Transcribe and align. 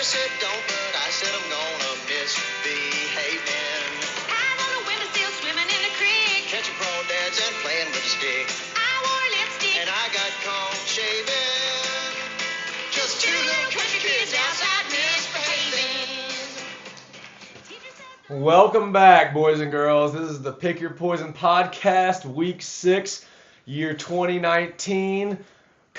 Daddy 0.00 0.16
said 0.16 0.32
don't, 0.40 0.64
but 0.66 0.96
I 0.96 1.10
said 1.10 1.28
I'm 1.28 1.44
gonna 1.52 1.92
misbehave 2.08 3.44
man. 3.44 3.84
I'm 4.32 4.56
on 4.64 4.72
a 4.80 4.86
windowsill 4.88 5.28
swimming 5.44 5.68
in 5.68 5.82
the 5.84 5.92
creek. 6.00 6.48
Catching 6.48 6.72
crawdads 6.80 7.36
and 7.36 7.54
playing 7.60 7.86
with 7.92 8.00
a 8.00 8.08
stick. 8.08 8.48
I 8.80 8.92
wore 9.04 9.28
lipstick. 9.36 9.76
And 9.76 9.90
I 9.92 10.08
got 10.08 10.32
caught 10.40 10.80
shaving. 10.88 12.16
Just 12.90 13.20
two 13.20 13.36
little 13.44 13.70
country 13.76 14.00
kids 14.00 14.32
outside 14.32 14.88
misbehaving. 14.88 16.32
Teacher 17.68 17.92
said 17.92 18.38
the 18.38 18.42
Welcome 18.42 18.94
back, 18.94 19.34
boys 19.34 19.60
and 19.60 19.70
girls. 19.70 20.14
This 20.14 20.30
is 20.30 20.40
the 20.40 20.52
Pick 20.52 20.80
Your 20.80 20.94
Poison 20.94 21.34
podcast, 21.34 22.24
week 22.24 22.62
six, 22.62 23.26
year 23.66 23.92
2019. 23.92 25.36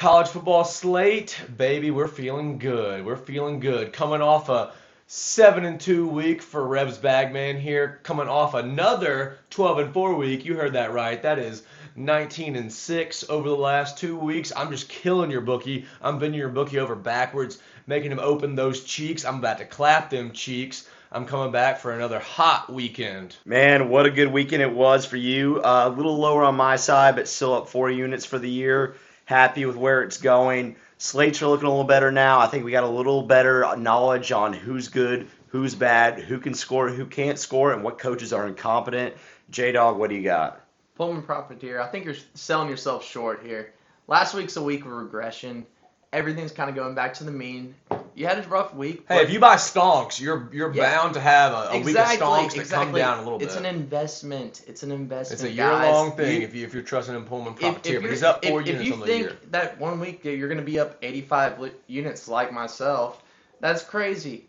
College 0.02 0.30
football 0.30 0.64
slate, 0.64 1.40
baby, 1.58 1.92
we're 1.92 2.08
feeling 2.08 2.58
good. 2.58 3.06
We're 3.06 3.16
feeling 3.16 3.60
good. 3.60 3.94
Coming 3.94 4.20
off 4.20 4.50
a 4.50 4.72
seven 5.06 5.64
and 5.64 5.80
two 5.80 6.08
week 6.08 6.42
for 6.42 6.68
Rebs 6.68 6.98
Bagman 6.98 7.60
here. 7.60 8.00
Coming 8.02 8.28
off 8.28 8.56
another 8.56 9.38
12 9.52 9.78
and 9.78 9.94
four 9.94 10.16
week. 10.16 10.44
You 10.44 10.56
heard 10.56 10.74
that 10.74 10.92
right. 10.92 11.22
That 11.22 11.38
is 11.38 11.62
19 11.96 12.56
and 12.56 12.74
six 12.74 13.30
over 13.30 13.48
the 13.48 13.56
last 13.56 14.00
two 14.00 14.18
weeks. 14.18 14.52
I'm 14.58 14.72
just 14.72 14.90
killing 14.90 15.30
your 15.30 15.42
bookie. 15.42 15.86
I'm 16.02 16.18
bending 16.18 16.40
your 16.40 16.50
bookie 16.50 16.80
over 16.80 16.96
backwards, 16.96 17.60
making 17.86 18.12
him 18.12 18.18
open 18.18 18.56
those 18.56 18.84
cheeks. 18.84 19.24
I'm 19.24 19.38
about 19.38 19.60
to 19.60 19.66
clap 19.66 20.10
them 20.10 20.32
cheeks. 20.32 20.90
I'm 21.12 21.28
coming 21.28 21.52
back 21.52 21.78
for 21.78 21.92
another 21.92 22.18
hot 22.18 22.74
weekend. 22.74 23.36
Man, 23.46 23.90
what 23.90 24.08
a 24.08 24.10
good 24.10 24.32
weekend 24.32 24.64
it 24.64 24.74
was 24.74 25.06
for 25.06 25.18
you. 25.18 25.62
Uh, 25.62 25.92
a 25.94 25.96
little 25.96 26.18
lower 26.18 26.44
on 26.44 26.56
my 26.56 26.78
side, 26.78 27.16
but 27.16 27.28
still 27.28 27.54
up 27.54 27.70
four 27.70 27.92
units 27.92 28.26
for 28.26 28.40
the 28.40 28.50
year. 28.50 28.96
Happy 29.26 29.66
with 29.66 29.76
where 29.76 30.04
it's 30.04 30.18
going. 30.18 30.76
Slates 30.98 31.42
are 31.42 31.48
looking 31.48 31.68
a 31.68 31.70
little 31.70 31.84
better 31.84 32.12
now. 32.12 32.40
I 32.40 32.48
think 32.48 32.66
we 32.66 32.72
got 32.72 32.84
a 32.84 32.88
little 32.90 33.24
better 33.24 33.76
knowledge 33.78 34.32
on 34.32 34.54
who's 34.54 34.90
good, 34.90 35.28
who's 35.48 35.74
bad, 35.74 36.20
who 36.20 36.40
can 36.40 36.54
score, 36.54 36.90
who 36.90 37.06
can't 37.06 37.40
score, 37.40 37.74
and 37.74 37.84
what 37.84 37.98
coaches 37.98 38.34
are 38.34 38.48
incompetent. 38.48 39.16
J 39.50 39.72
Dog, 39.72 39.98
what 39.98 40.10
do 40.10 40.16
you 40.16 40.24
got? 40.24 40.62
Pullman 40.96 41.24
Profiteer, 41.24 41.82
I 41.82 41.88
think 41.88 42.06
you're 42.06 42.16
selling 42.34 42.70
yourself 42.70 43.04
short 43.04 43.44
here. 43.44 43.74
Last 44.08 44.34
week's 44.34 44.58
a 44.58 44.62
week 44.62 44.82
of 44.82 44.92
regression. 44.92 45.66
Everything's 46.14 46.52
kind 46.52 46.70
of 46.70 46.76
going 46.76 46.94
back 46.94 47.14
to 47.16 47.24
the 47.24 47.32
mean. 47.32 47.74
You 48.16 48.28
had 48.28 48.44
a 48.44 48.48
rough 48.50 48.74
week. 48.74 49.06
Hey, 49.08 49.22
if 49.22 49.32
you 49.32 49.40
buy 49.40 49.56
stonks, 49.56 50.20
you're 50.20 50.50
you're 50.52 50.74
Yeah. 50.74 50.84
bound 51.02 51.14
to 51.14 51.22
have 51.22 51.54
a, 51.54 51.56
a 51.56 51.72
week 51.78 51.82
of 51.82 51.88
exactly, 51.88 52.18
stonks 52.28 52.52
that 52.52 52.60
exactly. 52.60 52.86
come 52.88 52.96
down 52.96 53.20
a 53.20 53.24
little 53.24 53.40
bit. 53.40 53.46
It's 53.48 53.56
an 53.56 53.66
investment. 53.66 54.62
It's 54.68 54.84
an 54.84 54.92
investment. 54.92 55.42
It's 55.42 55.44
a 55.50 55.56
guys. 55.56 55.84
year-long 55.86 56.12
thing 56.18 56.42
You- 56.42 56.48
if, 56.48 56.54
you, 56.54 56.66
if 56.66 56.74
you're 56.74 56.84
trusting 56.84 57.16
in 57.16 57.24
Pullman 57.24 57.54
if, 57.54 57.60
Profiteer, 57.60 57.96
if 57.96 58.02
but 58.02 58.04
you're- 58.04 58.14
he's 58.16 58.24
up 58.24 58.44
four 58.46 58.60
if, 58.60 58.68
units 58.68 58.82
if 58.90 58.98
you 58.98 59.06
think 59.06 59.22
year. 59.28 59.38
that 59.52 59.80
one 59.80 60.02
week 60.02 60.26
you're 60.26 60.50
going 60.50 60.58
to 60.60 60.66
be 60.66 60.80
up 60.80 60.98
85 61.02 61.60
li- 61.62 61.72
units 61.88 62.28
like 62.28 62.52
myself, 62.52 63.24
that's 63.62 63.82
crazy. 63.84 64.48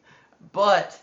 But 0.53 0.99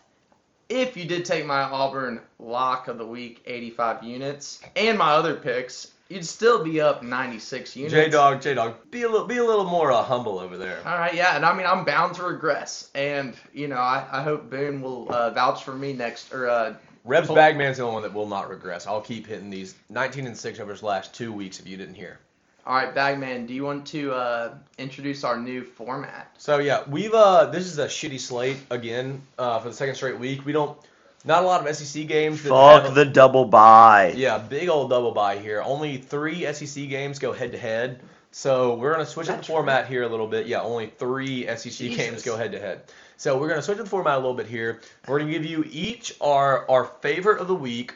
if 0.67 0.97
you 0.97 1.05
did 1.05 1.23
take 1.23 1.45
my 1.45 1.61
Auburn 1.61 2.19
lock 2.37 2.89
of 2.89 2.97
the 2.97 3.05
week, 3.05 3.41
85 3.45 4.03
units, 4.03 4.59
and 4.75 4.97
my 4.97 5.11
other 5.13 5.35
picks, 5.35 5.87
you'd 6.09 6.25
still 6.25 6.63
be 6.63 6.81
up 6.81 7.03
96 7.03 7.75
units. 7.75 7.93
J 7.93 8.09
Dog, 8.09 8.41
J 8.41 8.55
Dog, 8.55 8.75
be 8.91 9.03
a 9.03 9.09
little 9.09 9.27
be 9.27 9.37
a 9.37 9.43
little 9.43 9.65
more 9.65 9.91
uh, 9.91 10.03
humble 10.03 10.39
over 10.39 10.57
there. 10.57 10.79
All 10.85 10.97
right, 10.97 11.13
yeah, 11.13 11.35
and 11.35 11.45
I 11.45 11.55
mean 11.55 11.65
I'm 11.65 11.85
bound 11.85 12.15
to 12.15 12.23
regress, 12.23 12.89
and 12.95 13.35
you 13.53 13.67
know 13.67 13.77
I, 13.77 14.05
I 14.11 14.23
hope 14.23 14.49
Boone 14.49 14.81
will 14.81 15.11
uh, 15.13 15.29
vouch 15.29 15.63
for 15.63 15.73
me 15.73 15.93
next 15.93 16.33
or 16.33 16.49
uh, 16.49 16.73
Rebs 17.05 17.29
Bagman's 17.29 17.77
the 17.77 17.83
only 17.83 17.93
one 17.93 18.03
that 18.03 18.13
will 18.13 18.27
not 18.27 18.49
regress. 18.49 18.85
I'll 18.85 19.01
keep 19.01 19.25
hitting 19.27 19.49
these 19.49 19.75
19 19.89 20.27
and 20.27 20.37
six 20.37 20.59
over 20.59 20.71
his 20.71 20.83
last 20.83 21.13
two 21.13 21.31
weeks 21.31 21.59
if 21.59 21.67
you 21.67 21.77
didn't 21.77 21.95
hear. 21.95 22.19
All 22.65 22.75
right, 22.75 22.93
Bagman, 22.93 23.47
do 23.47 23.53
you 23.53 23.63
want 23.63 23.87
to 23.87 24.11
uh, 24.11 24.53
introduce 24.77 25.23
our 25.23 25.37
new 25.37 25.63
format? 25.63 26.35
So 26.37 26.59
yeah, 26.59 26.83
we've 26.87 27.13
uh 27.13 27.45
this 27.45 27.65
is 27.65 27.79
a 27.79 27.87
shitty 27.87 28.19
slate 28.19 28.57
again 28.69 29.21
uh, 29.37 29.59
for 29.59 29.69
the 29.69 29.75
second 29.75 29.95
straight 29.95 30.19
week. 30.19 30.45
We 30.45 30.51
don't 30.51 30.77
not 31.25 31.43
a 31.43 31.45
lot 31.47 31.67
of 31.67 31.75
SEC 31.75 32.07
games. 32.07 32.41
that 32.43 32.49
Fuck 32.49 32.89
a- 32.91 32.93
the 32.93 33.05
double 33.05 33.45
bye. 33.45 34.13
Yeah, 34.15 34.37
big 34.37 34.69
old 34.69 34.89
double 34.89 35.11
bye 35.11 35.37
here. 35.37 35.61
Only 35.61 35.97
three 35.97 36.45
SEC 36.45 36.87
games 36.89 37.19
go 37.19 37.33
head 37.33 37.51
to 37.53 37.57
head. 37.57 37.99
So 38.31 38.75
we're 38.75 38.91
gonna 38.91 39.05
switch 39.05 39.27
up 39.27 39.33
the 39.33 39.37
That's 39.37 39.47
format 39.47 39.87
here 39.87 40.03
a 40.03 40.07
little 40.07 40.27
bit. 40.27 40.45
Yeah, 40.45 40.61
only 40.61 40.87
three 40.87 41.47
SEC 41.47 41.95
games 41.95 42.23
go 42.23 42.37
head 42.37 42.51
to 42.51 42.59
head. 42.59 42.81
So 43.17 43.37
we're 43.37 43.49
gonna 43.49 43.61
switch 43.61 43.79
up 43.79 43.85
the 43.85 43.89
format 43.89 44.13
a 44.15 44.17
little 44.19 44.35
bit 44.35 44.45
here. 44.47 44.81
We're 45.07 45.19
gonna 45.19 45.31
give 45.31 45.45
you 45.45 45.65
each 45.69 46.15
our 46.21 46.69
our 46.69 46.85
favorite 47.01 47.39
of 47.41 47.47
the 47.47 47.55
week, 47.55 47.95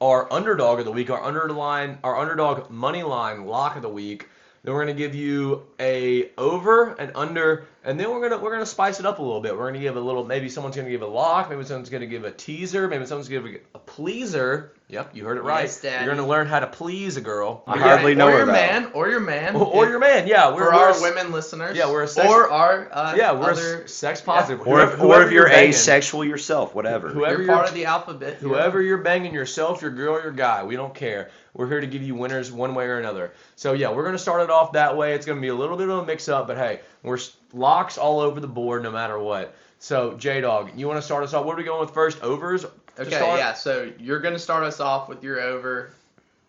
our 0.00 0.32
underdog 0.32 0.78
of 0.78 0.84
the 0.84 0.92
week, 0.92 1.10
our 1.10 1.22
underline, 1.22 1.98
our 2.04 2.16
underdog 2.16 2.70
money 2.70 3.02
line 3.02 3.44
lock 3.44 3.76
of 3.76 3.82
the 3.82 3.88
week. 3.88 4.28
Then 4.64 4.74
we're 4.74 4.82
gonna 4.82 4.94
give 4.94 5.14
you 5.16 5.64
a 5.80 6.30
over 6.38 6.90
and 6.92 7.10
under, 7.16 7.66
and 7.82 7.98
then 7.98 8.10
we're 8.10 8.28
gonna 8.28 8.40
we're 8.40 8.52
gonna 8.52 8.64
spice 8.64 9.00
it 9.00 9.06
up 9.06 9.18
a 9.18 9.22
little 9.22 9.40
bit. 9.40 9.58
We're 9.58 9.66
gonna 9.66 9.80
give 9.82 9.96
a 9.96 10.00
little. 10.00 10.22
Maybe 10.24 10.48
someone's 10.48 10.76
gonna 10.76 10.88
give 10.90 11.02
a 11.02 11.06
lock. 11.06 11.50
Maybe 11.50 11.64
someone's 11.64 11.90
gonna 11.90 12.06
give 12.06 12.22
a 12.24 12.30
teaser. 12.30 12.86
Maybe 12.86 13.04
someone's 13.06 13.28
gonna 13.28 13.42
give 13.50 13.60
a, 13.74 13.76
a 13.78 13.80
pleaser. 13.80 14.72
Yep, 14.88 15.16
you 15.16 15.24
heard 15.24 15.38
it 15.38 15.42
right. 15.42 15.62
Yes, 15.62 15.80
Daddy. 15.80 16.04
You're 16.04 16.14
gonna 16.14 16.28
learn 16.28 16.46
how 16.46 16.60
to 16.60 16.68
please 16.68 17.16
a 17.16 17.20
girl. 17.20 17.64
I 17.66 17.74
Or 17.74 17.78
hardly 17.78 18.10
your- 18.12 18.18
know 18.18 18.26
or 18.28 18.30
her, 18.32 18.36
your 18.38 18.46
though. 18.46 18.52
man, 18.52 18.90
or 18.94 19.08
your 19.08 19.20
man, 19.20 19.56
Or, 19.56 19.66
or 19.66 19.88
your 19.88 19.98
man. 19.98 20.28
Yeah, 20.28 20.54
we're, 20.54 20.66
for 20.66 20.70
we're 20.70 20.74
our 20.78 20.96
a- 20.96 21.00
women 21.02 21.32
listeners. 21.32 21.76
Yeah, 21.76 21.90
we're 21.90 22.02
a 22.04 22.08
sex- 22.08 22.28
or 22.28 22.48
our 22.48 22.88
uh, 22.92 23.14
Yeah, 23.16 23.32
we're 23.32 23.50
other. 23.50 23.82
a 23.82 23.88
sex 23.88 24.20
positive. 24.20 24.64
Or 24.64 24.82
if, 24.82 24.90
Whoever- 24.92 25.22
or 25.22 25.22
if 25.26 25.32
you're 25.32 25.48
banging, 25.48 25.70
asexual 25.70 26.24
yourself, 26.24 26.72
whatever. 26.72 27.08
Whoever 27.08 27.32
you're 27.32 27.42
you're- 27.46 27.54
part 27.56 27.68
of 27.68 27.74
the 27.74 27.86
alphabet. 27.86 28.38
here. 28.38 28.48
Whoever 28.48 28.80
you're 28.80 28.98
banging 28.98 29.34
yourself, 29.34 29.82
your 29.82 29.90
girl, 29.90 30.22
your 30.22 30.30
guy, 30.30 30.62
we 30.62 30.76
don't 30.76 30.94
care. 30.94 31.30
We're 31.54 31.68
here 31.68 31.80
to 31.80 31.86
give 31.86 32.02
you 32.02 32.14
winners 32.14 32.50
one 32.50 32.74
way 32.74 32.86
or 32.86 32.98
another. 32.98 33.32
So 33.56 33.72
yeah, 33.74 33.90
we're 33.90 34.04
gonna 34.04 34.18
start 34.18 34.42
it 34.42 34.50
off 34.50 34.72
that 34.72 34.96
way. 34.96 35.14
It's 35.14 35.26
gonna 35.26 35.40
be 35.40 35.48
a 35.48 35.54
little 35.54 35.76
bit 35.76 35.88
of 35.88 35.98
a 35.98 36.04
mix 36.06 36.28
up, 36.28 36.46
but 36.46 36.56
hey, 36.56 36.80
we're 37.02 37.18
locks 37.52 37.98
all 37.98 38.20
over 38.20 38.40
the 38.40 38.48
board 38.48 38.82
no 38.82 38.90
matter 38.90 39.18
what. 39.18 39.54
So 39.78 40.14
J 40.14 40.40
Dog, 40.40 40.70
you 40.76 40.86
want 40.88 40.98
to 40.98 41.02
start 41.02 41.24
us 41.24 41.34
off? 41.34 41.44
What 41.44 41.54
are 41.54 41.58
we 41.58 41.64
going 41.64 41.80
with 41.80 41.90
first? 41.92 42.22
Overs. 42.22 42.62
to 42.62 42.70
Okay, 43.02 43.36
yeah. 43.36 43.52
So 43.54 43.90
you're 43.98 44.20
gonna 44.20 44.38
start 44.38 44.64
us 44.64 44.80
off 44.80 45.08
with 45.08 45.22
your 45.22 45.40
over. 45.40 45.92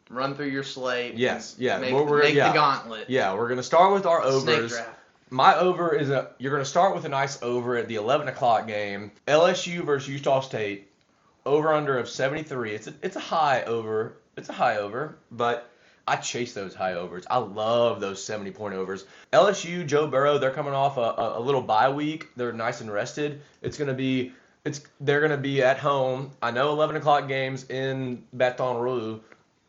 Run 0.09 0.36
through 0.36 0.47
your 0.47 0.64
slate. 0.64 1.16
Yes, 1.16 1.56
yeah, 1.58 1.80
Make, 1.80 1.94
we're- 1.94 2.22
make 2.24 2.35
yeah. 2.35 2.50
the 2.50 2.53
gauntlet. 2.53 3.09
Yeah, 3.09 3.34
we're 3.34 3.50
gonna 3.50 3.64
start 3.64 3.94
with 3.94 4.06
our 4.06 4.22
Snake 4.22 4.58
overs. 4.58 4.72
draft. 4.72 5.00
My 5.34 5.56
over 5.58 5.96
is 5.96 6.12
a. 6.12 6.30
You're 6.38 6.52
going 6.52 6.64
to 6.64 6.70
start 6.70 6.94
with 6.94 7.06
a 7.06 7.09
nice 7.09 7.41
over 7.41 7.75
at 7.75 7.88
the 7.88 7.96
11 7.96 8.28
o'clock 8.28 8.68
game. 8.68 9.12
LSU 9.28 9.84
versus 9.84 10.08
Utah 10.08 10.41
State. 10.41 10.91
Over 11.44 11.74
under 11.74 11.97
of 11.97 12.08
73. 12.08 12.75
It's 12.75 12.85
a 12.85 12.94
it's 13.02 13.16
a 13.16 13.20
high 13.20 13.64
over. 13.64 14.14
It's 14.35 14.49
a 14.49 14.53
high 14.53 14.77
over, 14.77 15.17
but 15.31 15.69
I 16.07 16.17
chase 16.17 16.53
those 16.53 16.73
high 16.73 16.94
overs. 16.94 17.25
I 17.29 17.38
love 17.38 18.01
those 18.01 18.23
70 18.23 18.51
point 18.51 18.73
overs. 18.73 19.05
LSU, 19.31 19.85
Joe 19.85 20.07
Burrow, 20.07 20.38
they're 20.38 20.51
coming 20.51 20.73
off 20.73 20.97
a, 20.97 21.38
a, 21.38 21.39
little 21.39 21.61
bye 21.61 21.89
week. 21.89 22.27
They're 22.35 22.51
nice 22.51 22.81
and 22.81 22.91
rested. 22.91 23.41
It's 23.61 23.77
going 23.77 23.88
to 23.88 23.93
be. 23.93 24.33
It's 24.66 24.81
they're 25.01 25.27
to 25.27 25.38
be 25.38 25.61
at 25.61 25.77
home. 25.77 26.31
I 26.41 26.51
know 26.51 26.72
11 26.72 26.95
o'clock 26.95 27.27
games 27.27 27.69
in 27.69 28.23
Baton 28.33 28.77
Rouge 28.77 29.19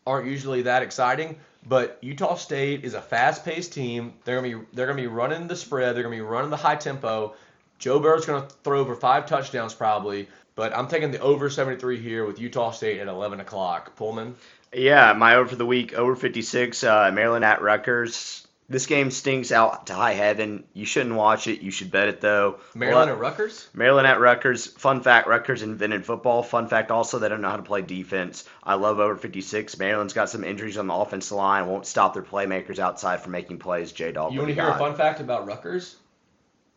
aren't 0.06 0.26
usually 0.26 0.62
that 0.62 0.82
exciting. 0.82 1.36
But 1.66 1.98
Utah 2.02 2.34
State 2.34 2.84
is 2.84 2.94
a 2.94 3.00
fast-paced 3.00 3.72
team. 3.72 4.12
They're 4.24 4.40
gonna 4.40 4.58
be 4.58 4.64
they're 4.74 4.86
gonna 4.86 5.00
be 5.00 5.06
running 5.06 5.48
the 5.48 5.56
spread. 5.56 5.96
They're 5.96 6.02
gonna 6.02 6.14
be 6.14 6.20
running 6.20 6.50
the 6.50 6.56
high 6.56 6.76
tempo. 6.76 7.34
Joe 7.78 7.98
Burrow's 7.98 8.26
gonna 8.26 8.46
throw 8.62 8.80
over 8.80 8.94
five 8.94 9.26
touchdowns 9.26 9.72
probably. 9.72 10.28
But 10.56 10.76
I'm 10.76 10.86
taking 10.88 11.10
the 11.10 11.18
over 11.20 11.50
73 11.50 11.98
here 12.00 12.24
with 12.24 12.38
Utah 12.38 12.70
State 12.70 13.00
at 13.00 13.08
11 13.08 13.40
o'clock. 13.40 13.96
Pullman. 13.96 14.36
Yeah, 14.72 15.12
my 15.12 15.36
over 15.36 15.50
for 15.50 15.56
the 15.56 15.66
week, 15.66 15.94
over 15.94 16.14
56, 16.16 16.82
uh, 16.84 17.10
Maryland 17.12 17.44
at 17.44 17.62
Rutgers. 17.62 18.46
This 18.68 18.86
game 18.86 19.10
stinks 19.10 19.52
out 19.52 19.88
to 19.88 19.94
high 19.94 20.14
heaven. 20.14 20.64
You 20.72 20.86
shouldn't 20.86 21.14
watch 21.16 21.48
it. 21.48 21.60
You 21.60 21.70
should 21.70 21.90
bet 21.90 22.08
it, 22.08 22.20
though. 22.22 22.60
Maryland 22.74 23.10
Well, 23.10 23.16
at 23.16 23.20
Rutgers. 23.20 23.68
Maryland 23.74 24.06
at 24.06 24.20
Rutgers. 24.20 24.66
Fun 24.68 25.02
fact, 25.02 25.28
Rutgers 25.28 25.62
invented 25.62 26.06
football. 26.06 26.42
Fun 26.42 26.66
fact 26.66 26.90
also, 26.90 27.18
they 27.18 27.28
don't 27.28 27.42
know 27.42 27.50
how 27.50 27.56
to 27.58 27.62
play 27.62 27.82
defense. 27.82 28.48
I 28.62 28.74
love 28.74 29.00
over 29.00 29.16
56. 29.16 29.78
Maryland's 29.78 30.14
got 30.14 30.30
some 30.30 30.44
injuries 30.44 30.78
on 30.78 30.86
the 30.86 30.94
offensive 30.94 31.36
line. 31.36 31.66
Won't 31.66 31.84
stop 31.86 32.14
their 32.14 32.22
playmakers 32.22 32.78
outside 32.78 33.20
from 33.20 33.32
making 33.32 33.58
plays. 33.58 33.92
J-Dog, 33.92 34.32
You 34.32 34.38
want 34.38 34.48
to 34.48 34.54
hear 34.54 34.68
a 34.70 34.78
fun 34.78 34.94
fact 34.96 35.20
about 35.20 35.46
Rutgers? 35.46 35.96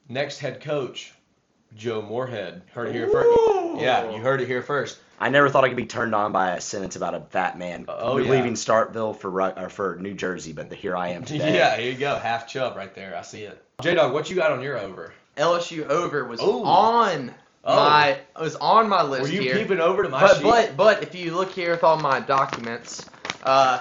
Next 0.09 0.39
head 0.39 0.59
coach, 0.59 1.13
Joe 1.73 2.01
Moorhead. 2.01 2.63
Heard 2.73 2.93
here 2.93 3.07
first. 3.09 3.29
Yeah, 3.79 4.11
you 4.11 4.21
heard 4.21 4.41
it 4.41 4.47
here 4.47 4.61
first. 4.61 4.97
I 5.19 5.29
never 5.29 5.49
thought 5.49 5.63
I 5.63 5.67
could 5.69 5.77
be 5.77 5.85
turned 5.87 6.13
on 6.13 6.31
by 6.31 6.51
a 6.51 6.61
sentence 6.61 6.95
about 6.95 7.15
a 7.15 7.21
fat 7.21 7.57
man 7.57 7.85
Oh, 7.87 8.17
yeah. 8.17 8.29
leaving 8.29 8.53
Starkville 8.53 9.17
for 9.17 9.41
or 9.41 9.69
for 9.69 9.95
New 9.99 10.13
Jersey, 10.13 10.53
but 10.53 10.71
here 10.71 10.95
I 10.95 11.09
am 11.09 11.23
today. 11.25 11.55
Yeah, 11.55 11.75
here 11.75 11.91
you 11.91 11.97
go. 11.97 12.15
Half 12.15 12.47
chub 12.47 12.75
right 12.75 12.93
there. 12.93 13.15
I 13.17 13.23
see 13.23 13.41
it. 13.43 13.61
J 13.81 13.95
Dog, 13.95 14.13
what 14.13 14.29
you 14.29 14.35
got 14.35 14.51
on 14.51 14.61
your 14.61 14.77
over? 14.77 15.13
LSU 15.37 15.87
over 15.87 16.25
was 16.25 16.39
Oh. 16.41 16.63
on 16.65 17.33
Oh. 17.63 17.75
my 17.75 18.17
was 18.39 18.55
on 18.55 18.87
my 18.87 19.01
list 19.03 19.23
Were 19.23 19.27
you 19.29 19.41
here. 19.41 19.57
peeping 19.57 19.79
over 19.81 20.03
to 20.03 20.09
my 20.09 20.21
but 20.21 20.35
sheet? 20.37 20.43
but 20.43 20.77
but 20.77 21.03
if 21.03 21.13
you 21.15 21.35
look 21.35 21.51
here 21.51 21.71
with 21.71 21.83
all 21.83 21.97
my 21.97 22.19
documents, 22.21 23.05
uh, 23.43 23.79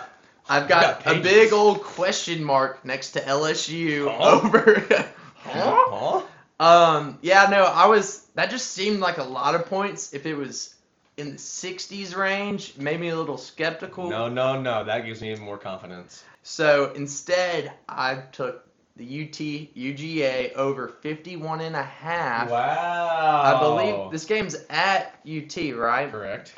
I've 0.49 0.69
got, 0.69 1.05
got 1.05 1.17
a 1.17 1.21
big 1.21 1.53
old 1.53 1.83
question 1.83 2.43
mark 2.43 2.85
next 2.85 3.13
to 3.13 3.21
LSU 3.21 4.09
Huh? 4.11 4.41
over. 4.43 4.85
huh? 5.37 5.85
Huh? 5.89 6.23
Um, 6.59 7.19
yeah, 7.23 7.49
no, 7.51 7.65
I 7.65 7.87
was. 7.87 8.27
That 8.35 8.51
just 8.51 8.73
seemed 8.73 9.01
like 9.01 9.19
a 9.19 9.25
lot 9.25 9.55
of 9.55 9.67
points. 9.67 10.15
If 10.15 10.27
it 10.27 10.35
was 10.35 10.75
in 11.17 11.33
the 11.33 11.39
60s 11.39 12.17
range, 12.17 12.77
made 12.77 13.01
me 13.01 13.09
a 13.09 13.17
little 13.17 13.39
skeptical. 13.39 14.09
No, 14.09 14.29
no, 14.29 14.61
no. 14.61 14.85
That 14.85 15.05
gives 15.05 15.21
me 15.21 15.33
even 15.33 15.45
more 15.45 15.59
confidence. 15.59 16.25
So 16.43 16.93
instead, 16.95 17.73
I 17.89 18.17
took 18.33 18.67
the 18.97 19.05
UT 19.05 19.39
UGA 19.77 20.55
over 20.55 20.89
51 20.89 21.61
and 21.61 21.77
a 21.77 21.83
half. 21.83 22.51
Wow. 22.51 23.43
I 23.45 23.61
believe 23.61 24.11
this 24.11 24.25
game's 24.25 24.57
at 24.71 25.19
UT, 25.27 25.57
right? 25.77 26.11
Correct. 26.11 26.55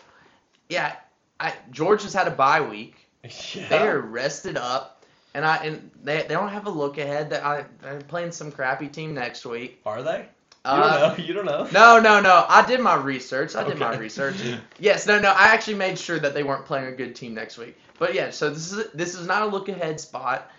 Yeah. 0.69 0.95
I, 1.41 1.55
Georgia's 1.71 2.15
had 2.15 2.29
a 2.29 2.33
bye 2.33 2.61
week. 2.61 2.95
Yeah. 3.55 3.69
They're 3.69 4.01
rested 4.01 4.57
up, 4.57 4.98
and 5.39 5.47
I 5.47 5.57
and 5.65 5.91
they, 6.03 6.23
they 6.23 6.35
don't 6.35 6.49
have 6.49 6.67
a 6.67 6.71
look 6.71 6.99
ahead. 6.99 7.31
That 7.31 7.45
I 7.45 7.65
they're 7.81 8.01
playing 8.01 8.33
some 8.33 8.51
crappy 8.51 8.89
team 8.89 9.15
next 9.15 9.47
week. 9.47 9.81
Are 9.87 10.03
they? 10.03 10.19
You 10.19 10.27
Uh, 10.65 10.99
don't 11.09 11.19
know. 11.19 11.25
You 11.29 11.33
don't 11.35 11.45
know. 11.47 11.69
No, 11.73 12.01
no, 12.01 12.21
no. 12.21 12.45
I 12.49 12.67
did 12.67 12.81
my 12.81 12.97
research. 12.97 13.55
I 13.55 13.63
did 13.63 13.79
my 13.79 13.97
research. 13.97 14.37
Yes, 14.81 15.07
no, 15.07 15.19
no. 15.21 15.31
I 15.31 15.47
actually 15.55 15.77
made 15.77 15.99
sure 15.99 16.19
that 16.19 16.35
they 16.35 16.43
weren't 16.43 16.67
playing 16.67 16.87
a 16.89 16.93
good 16.93 17.15
team 17.15 17.35
next 17.35 17.57
week. 17.57 17.77
But 17.99 18.15
yeah, 18.15 18.31
so 18.31 18.51
this 18.51 18.73
is 18.73 18.91
this 18.93 19.15
is 19.15 19.27
not 19.27 19.43
a 19.43 19.47
look 19.47 19.69
ahead 19.69 20.01
spot. 20.01 20.51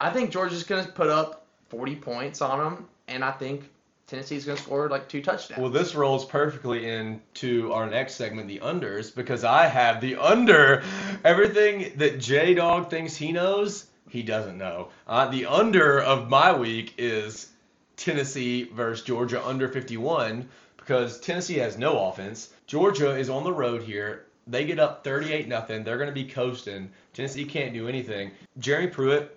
I 0.00 0.10
think 0.10 0.30
Georgia's 0.30 0.62
going 0.62 0.84
to 0.86 0.92
put 0.92 1.08
up 1.08 1.44
40 1.70 1.96
points 1.96 2.40
on 2.40 2.58
them, 2.60 2.86
and 3.08 3.24
I 3.24 3.32
think 3.32 3.68
Tennessee's 4.06 4.44
going 4.46 4.56
to 4.56 4.62
score 4.62 4.88
like 4.88 5.08
two 5.08 5.20
touchdowns. 5.20 5.60
Well, 5.60 5.70
this 5.70 5.94
rolls 5.94 6.24
perfectly 6.24 6.88
into 6.88 7.72
our 7.72 7.90
next 7.90 8.14
segment, 8.14 8.48
the 8.48 8.60
unders, 8.60 9.14
because 9.14 9.42
I 9.44 9.66
have 9.66 10.00
the 10.00 10.16
under. 10.16 10.82
Everything 11.24 11.92
that 11.96 12.18
J 12.20 12.54
Dog 12.54 12.88
thinks 12.90 13.14
he 13.16 13.32
knows, 13.32 13.86
he 14.10 14.22
doesn't 14.22 14.58
know. 14.58 14.88
Uh, 15.06 15.28
the 15.28 15.46
under 15.46 16.00
of 16.00 16.28
my 16.28 16.56
week 16.56 16.94
is 16.98 17.50
Tennessee 17.96 18.64
versus 18.64 19.04
Georgia 19.04 19.44
under 19.46 19.68
51 19.68 20.48
because 20.76 21.20
Tennessee 21.20 21.58
has 21.58 21.78
no 21.78 22.08
offense. 22.08 22.52
Georgia 22.66 23.16
is 23.16 23.28
on 23.30 23.44
the 23.44 23.52
road 23.52 23.82
here. 23.82 24.26
They 24.46 24.64
get 24.64 24.78
up 24.78 25.04
38 25.04 25.48
nothing. 25.48 25.84
They're 25.84 25.98
going 25.98 26.08
to 26.08 26.14
be 26.14 26.24
coasting. 26.24 26.90
Tennessee 27.12 27.44
can't 27.44 27.74
do 27.74 27.88
anything. 27.88 28.30
Jeremy 28.58 28.88
Pruitt, 28.88 29.36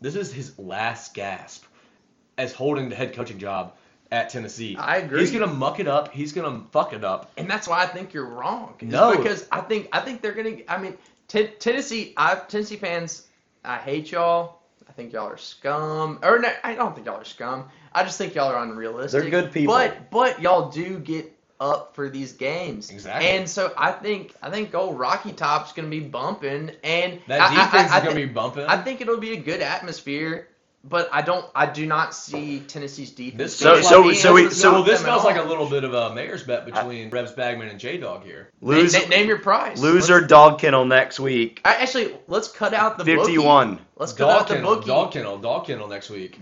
this 0.00 0.14
is 0.14 0.32
his 0.32 0.58
last 0.58 1.14
gasp 1.14 1.64
as 2.38 2.52
holding 2.52 2.88
the 2.88 2.94
head 2.96 3.14
coaching 3.14 3.38
job 3.38 3.74
at 4.10 4.28
Tennessee. 4.28 4.76
I 4.76 4.98
agree. 4.98 5.20
He's 5.20 5.32
gonna 5.32 5.46
muck 5.46 5.80
it 5.80 5.88
up. 5.88 6.12
He's 6.12 6.32
gonna 6.32 6.62
fuck 6.70 6.92
it 6.92 7.02
up. 7.02 7.32
and 7.38 7.50
that's 7.50 7.66
why 7.66 7.82
I 7.82 7.86
think 7.86 8.12
you're 8.12 8.26
wrong. 8.26 8.74
No. 8.82 9.16
because 9.16 9.46
I 9.50 9.60
think 9.62 9.88
I 9.92 10.00
think 10.00 10.20
they're 10.20 10.32
gonna. 10.32 10.58
I 10.68 10.78
mean, 10.78 10.96
Ten 11.28 11.48
Tennessee. 11.58 12.12
I 12.16 12.34
Tennessee 12.34 12.76
fans. 12.76 13.26
I 13.64 13.78
hate 13.78 14.10
y'all. 14.10 14.58
I 14.88 14.92
think 14.92 15.12
y'all 15.12 15.28
are 15.28 15.38
scum. 15.38 16.18
Or 16.22 16.38
no, 16.38 16.52
I 16.64 16.74
don't 16.74 16.94
think 16.94 17.06
y'all 17.06 17.20
are 17.20 17.24
scum. 17.24 17.68
I 17.92 18.02
just 18.02 18.18
think 18.18 18.34
y'all 18.34 18.52
are 18.52 18.62
unrealistic. 18.62 19.22
They're 19.22 19.30
good 19.30 19.52
people. 19.52 19.74
But 19.74 20.10
but 20.10 20.40
y'all 20.42 20.70
do 20.70 20.98
get 20.98 21.32
up 21.60 21.94
for 21.94 22.08
these 22.08 22.32
games. 22.32 22.90
Exactly. 22.90 23.28
And 23.28 23.48
so 23.48 23.72
I 23.78 23.92
think 23.92 24.34
I 24.42 24.50
think 24.50 24.74
old 24.74 24.98
Rocky 24.98 25.32
Top's 25.32 25.72
gonna 25.72 25.88
be 25.88 26.00
bumping, 26.00 26.72
and 26.82 27.20
That 27.28 27.40
I- 27.40 27.44
I- 27.46 27.48
I- 27.48 27.80
I 27.80 27.84
is 27.84 27.90
gonna 28.04 28.14
thi- 28.16 28.26
be 28.26 28.32
bumping. 28.32 28.66
I 28.66 28.76
think 28.78 29.00
it'll 29.00 29.18
be 29.18 29.32
a 29.32 29.36
good 29.40 29.60
atmosphere. 29.62 30.48
But 30.84 31.08
I 31.12 31.22
don't. 31.22 31.46
I 31.54 31.66
do 31.66 31.86
not 31.86 32.12
see 32.12 32.58
Tennessee's 32.60 33.10
defense. 33.12 33.54
So- 33.54 33.74
feels 33.74 33.88
so- 33.88 34.00
like, 34.00 34.16
so 34.16 34.32
we- 34.34 34.50
so 34.50 34.72
well, 34.72 34.82
this 34.82 35.00
smells 35.00 35.22
like 35.24 35.36
a 35.36 35.42
little 35.42 35.66
bit 35.66 35.84
of 35.84 35.94
a 35.94 36.12
mayor's 36.12 36.42
bet 36.42 36.66
between 36.66 37.08
Rebs 37.08 37.30
Bagman 37.32 37.68
and 37.68 37.78
J 37.78 37.98
Dog 37.98 38.24
here. 38.24 38.50
Lose, 38.60 38.92
Na- 38.92 39.00
na- 39.00 39.06
name 39.06 39.28
your 39.28 39.38
price. 39.38 39.78
loser 39.78 40.20
dog 40.20 40.58
kennel 40.58 40.84
next 40.84 41.20
week. 41.20 41.60
I, 41.64 41.76
actually, 41.76 42.16
let's 42.26 42.48
cut 42.48 42.74
out 42.74 42.98
the 42.98 43.04
bookie. 43.04 43.16
51. 43.36 43.78
Let's 43.96 44.12
cut 44.12 44.26
Dog 44.26 44.40
out 44.42 44.48
the 44.48 44.54
kennel, 44.56 44.74
bookie. 44.74 44.86
dog 44.88 45.12
kennel, 45.12 45.38
dog 45.38 45.66
kennel 45.66 45.86
next 45.86 46.10
week. 46.10 46.40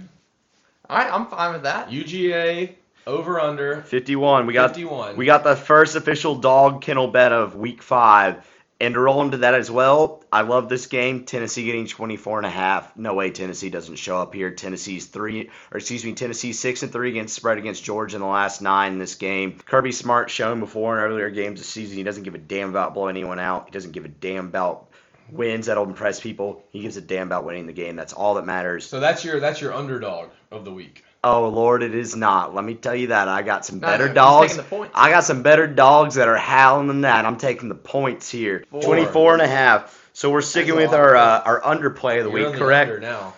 All 0.89 0.97
right, 0.97 1.13
I'm 1.13 1.27
fine 1.27 1.53
with 1.53 1.65
that. 1.65 1.91
UGA 1.91 2.75
over 3.07 3.39
under 3.39 3.83
51. 3.83 4.47
We 4.47 4.55
got 4.55 4.71
51. 4.71 5.17
we 5.17 5.27
got 5.27 5.45
the 5.45 5.55
first 5.55 5.97
official 5.97 6.35
dog 6.37 6.81
kennel 6.81 7.09
bet 7.09 7.33
of 7.33 7.57
week 7.57 7.83
5. 7.83 8.37
And 8.81 8.95
to 8.95 9.01
roll 9.01 9.21
into 9.21 9.37
that 9.39 9.55
as 9.55 9.71
well, 9.71 10.25
I 10.33 10.41
love 10.41 10.71
this 10.71 10.87
game. 10.87 11.27
Tennessee 11.27 11.67
getting 11.67 11.87
24 11.87 12.39
and 12.39 12.47
a 12.47 12.51
half. 12.51 12.97
No 12.97 13.13
way 13.13 13.31
Tennessee 13.31 13.69
doesn't 13.69 13.97
show 13.97 14.17
up 14.17 14.33
here. 14.33 14.51
Tennessee's 14.53 15.05
3 15.05 15.51
or 15.71 15.77
excuse 15.77 16.03
me, 16.03 16.15
Tennessee's 16.15 16.59
6 16.61 16.85
and 16.85 16.91
3 16.91 17.11
against 17.11 17.35
spread 17.35 17.59
against 17.59 17.85
Georgia 17.85 18.17
in 18.17 18.23
the 18.23 18.27
last 18.27 18.63
9 18.63 18.93
in 18.93 18.99
this 18.99 19.17
game. 19.17 19.59
Kirby 19.67 19.93
Smart 19.93 20.31
shown 20.31 20.61
before 20.61 20.97
in 20.97 21.05
earlier 21.05 21.29
games 21.29 21.61
this 21.61 21.69
season 21.69 21.99
he 21.99 22.03
doesn't 22.05 22.23
give 22.23 22.35
a 22.35 22.39
damn 22.39 22.71
about 22.71 22.95
blowing 22.95 23.17
anyone 23.17 23.39
out. 23.39 23.67
He 23.67 23.71
doesn't 23.71 23.93
give 23.93 24.07
a 24.07 24.09
damn 24.09 24.47
about 24.47 24.89
wins 25.31 25.67
that'll 25.67 25.85
impress 25.85 26.19
people. 26.19 26.65
He 26.71 26.81
gives 26.81 26.97
a 26.97 27.03
damn 27.03 27.27
about 27.27 27.45
winning 27.45 27.67
the 27.67 27.75
game. 27.75 27.97
That's 27.97 28.15
all 28.15 28.35
that 28.35 28.47
matters. 28.47 28.87
So 28.87 28.99
that's 28.99 29.25
your 29.25 29.41
that's 29.41 29.61
your 29.61 29.75
underdog 29.75 30.31
of 30.51 30.65
the 30.65 30.73
week. 30.73 31.05
Oh 31.23 31.49
Lord, 31.49 31.83
it 31.83 31.95
is 31.95 32.17
not. 32.17 32.55
Let 32.55 32.65
me 32.65 32.75
tell 32.75 32.95
you 32.95 33.09
that. 33.09 33.29
I 33.29 33.43
got 33.43 33.67
some 33.67 33.81
No, 33.81 33.87
better 33.87 34.05
no, 34.13 34.43
he's 34.43 34.57
dogs. 34.57 34.57
the. 34.57 34.91
I 34.95 35.11
got 35.11 35.25
some 35.25 35.43
better 35.43 35.67
dogs 35.67 36.15
that 36.15 36.29
are 36.29 36.37
howling 36.37 36.87
than 36.89 37.03
that. 37.03 37.27
I'm 37.27 37.37
taking 37.37 37.69
the 37.69 37.75
points 37.75 38.31
here. 38.31 38.65
Four. 38.71 38.81
24 38.83 39.35
and 39.35 39.43
a 39.43 39.47
half. 39.47 40.11
So 40.13 40.31
we're 40.31 40.41
sticking 40.41 40.77
That's 40.77 40.91
with 40.91 40.99
our 40.99 41.17
uh, 41.17 41.43
our 41.43 41.61
underplay 41.61 42.19
of 42.19 42.25
the 42.25 42.39
You're 42.39 42.49
week, 42.49 42.53
the 42.53 42.59
correct? 42.59 42.91
under 42.91 43.01
now. 43.01 43.35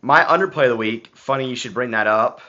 My 0.00 0.22
underplay 0.22 0.64
of 0.64 0.70
the 0.70 0.76
week, 0.76 1.10
funny 1.14 1.48
you 1.48 1.56
should 1.56 1.74
bring 1.74 1.90
that 1.90 2.06
up, 2.06 2.40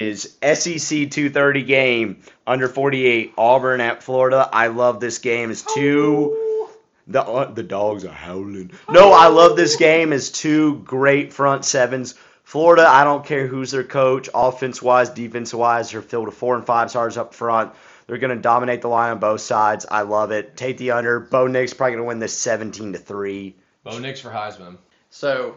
is 0.00 0.34
SEC 0.42 1.10
230 1.10 1.62
game 1.64 2.22
under 2.46 2.68
48 2.68 3.34
Auburn 3.36 3.82
at 3.82 4.02
Florida. 4.02 4.48
I 4.50 4.68
love 4.68 4.98
this 4.98 5.18
game. 5.18 5.50
It's 5.50 5.62
two 5.74 6.68
the 7.06 7.22
uh, 7.22 7.50
the 7.52 7.62
dogs 7.62 8.06
are 8.06 8.12
howling. 8.12 8.70
No, 8.90 9.12
I 9.12 9.28
love 9.28 9.56
this 9.56 9.76
game. 9.76 10.12
It's 10.14 10.30
two 10.30 10.76
great 10.84 11.34
front 11.34 11.66
sevens. 11.66 12.14
Florida, 12.44 12.86
I 12.86 13.04
don't 13.04 13.24
care 13.24 13.46
who's 13.46 13.70
their 13.70 13.84
coach, 13.84 14.28
offense 14.34 14.80
wise, 14.80 15.10
defense 15.10 15.52
wise, 15.52 15.90
they're 15.90 16.02
filled 16.02 16.26
with 16.26 16.36
four 16.36 16.54
and 16.54 16.64
five 16.64 16.90
stars 16.90 17.16
up 17.16 17.34
front. 17.34 17.72
They're 18.06 18.18
gonna 18.18 18.36
dominate 18.36 18.82
the 18.82 18.88
line 18.88 19.12
on 19.12 19.18
both 19.18 19.40
sides. 19.40 19.86
I 19.90 20.02
love 20.02 20.30
it. 20.30 20.56
Take 20.56 20.76
the 20.76 20.90
under. 20.90 21.20
Bo 21.20 21.46
Nix 21.46 21.72
probably 21.72 21.92
gonna 21.92 22.04
win 22.04 22.18
this 22.18 22.36
17 22.36 22.92
to 22.92 22.98
three. 22.98 23.56
Bo 23.82 23.98
Nix 23.98 24.20
for 24.20 24.30
Heisman. 24.30 24.76
So, 25.08 25.56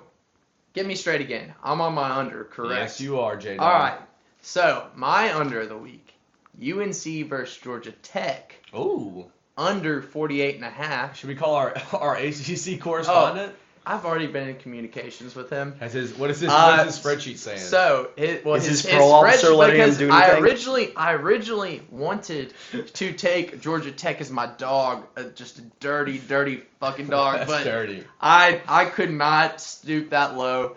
get 0.74 0.86
me 0.86 0.96
straight 0.96 1.22
again. 1.22 1.54
I'm 1.62 1.82
on 1.82 1.94
my 1.94 2.10
under, 2.10 2.46
correct? 2.46 2.82
Yes, 2.82 3.02
you 3.02 3.20
are, 3.20 3.36
J 3.36 3.58
Dog. 3.58 3.64
All 3.66 3.80
right. 3.80 4.00
So, 4.42 4.88
my 4.96 5.36
under 5.36 5.62
of 5.62 5.70
the 5.70 5.78
week 5.78 6.14
UNC 6.62 7.28
versus 7.28 7.58
Georgia 7.58 7.92
Tech, 7.92 8.56
Ooh. 8.74 9.26
under 9.58 10.02
48 10.02 10.56
and 10.56 10.66
a 10.66 10.70
half. 10.70 11.18
Should 11.18 11.30
we 11.30 11.36
call 11.36 11.56
our 11.56 11.76
our 11.94 12.16
ACC 12.16 12.76
oh, 12.76 12.78
correspondent? 12.78 13.54
I've 13.90 14.04
already 14.04 14.28
been 14.28 14.50
in 14.50 14.58
communications 14.58 15.34
with 15.34 15.50
him. 15.50 15.74
Has 15.80 15.94
his 15.94 16.14
what 16.14 16.30
is 16.30 16.42
his 16.42 16.50
Uh, 16.50 16.76
what 16.78 16.88
is 16.88 16.96
his 16.98 17.06
spreadsheet 17.06 17.38
saying? 17.38 17.60
So, 17.60 18.10
it, 18.18 18.44
well, 18.46 18.56
Is 18.56 18.66
his, 18.66 18.82
his 18.82 18.92
parole 18.94 19.14
officer 19.14 19.48
spreadsheet- 19.48 19.58
letting 19.58 19.76
him 19.80 19.86
because 19.86 19.98
do 19.98 20.12
I 20.12 20.38
originally, 20.40 20.96
I 20.96 21.14
originally 21.14 21.82
wanted 21.90 22.54
to 22.96 23.14
take 23.14 23.62
Georgia 23.62 23.92
Tech 23.94 24.20
as 24.20 24.30
my 24.30 24.46
dog, 24.46 25.06
uh, 25.16 25.24
just 25.36 25.60
a 25.60 25.62
dirty, 25.80 26.18
dirty 26.18 26.64
fucking 26.82 27.08
dog, 27.08 27.38
That's 27.38 27.50
but 27.50 27.64
dirty. 27.64 28.04
I 28.20 28.62
I 28.68 28.86
could 28.86 29.12
not 29.12 29.62
stoop 29.62 30.10
that 30.10 30.36
low. 30.36 30.76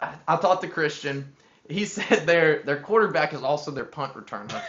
I, 0.00 0.14
I 0.26 0.36
thought 0.36 0.60
the 0.60 0.68
Christian. 0.68 1.32
He 1.68 1.84
said 1.96 2.26
their 2.26 2.64
their 2.64 2.80
quarterback 2.80 3.32
is 3.32 3.42
also 3.44 3.70
their 3.70 3.84
punt 3.84 4.14
returner, 4.14 4.60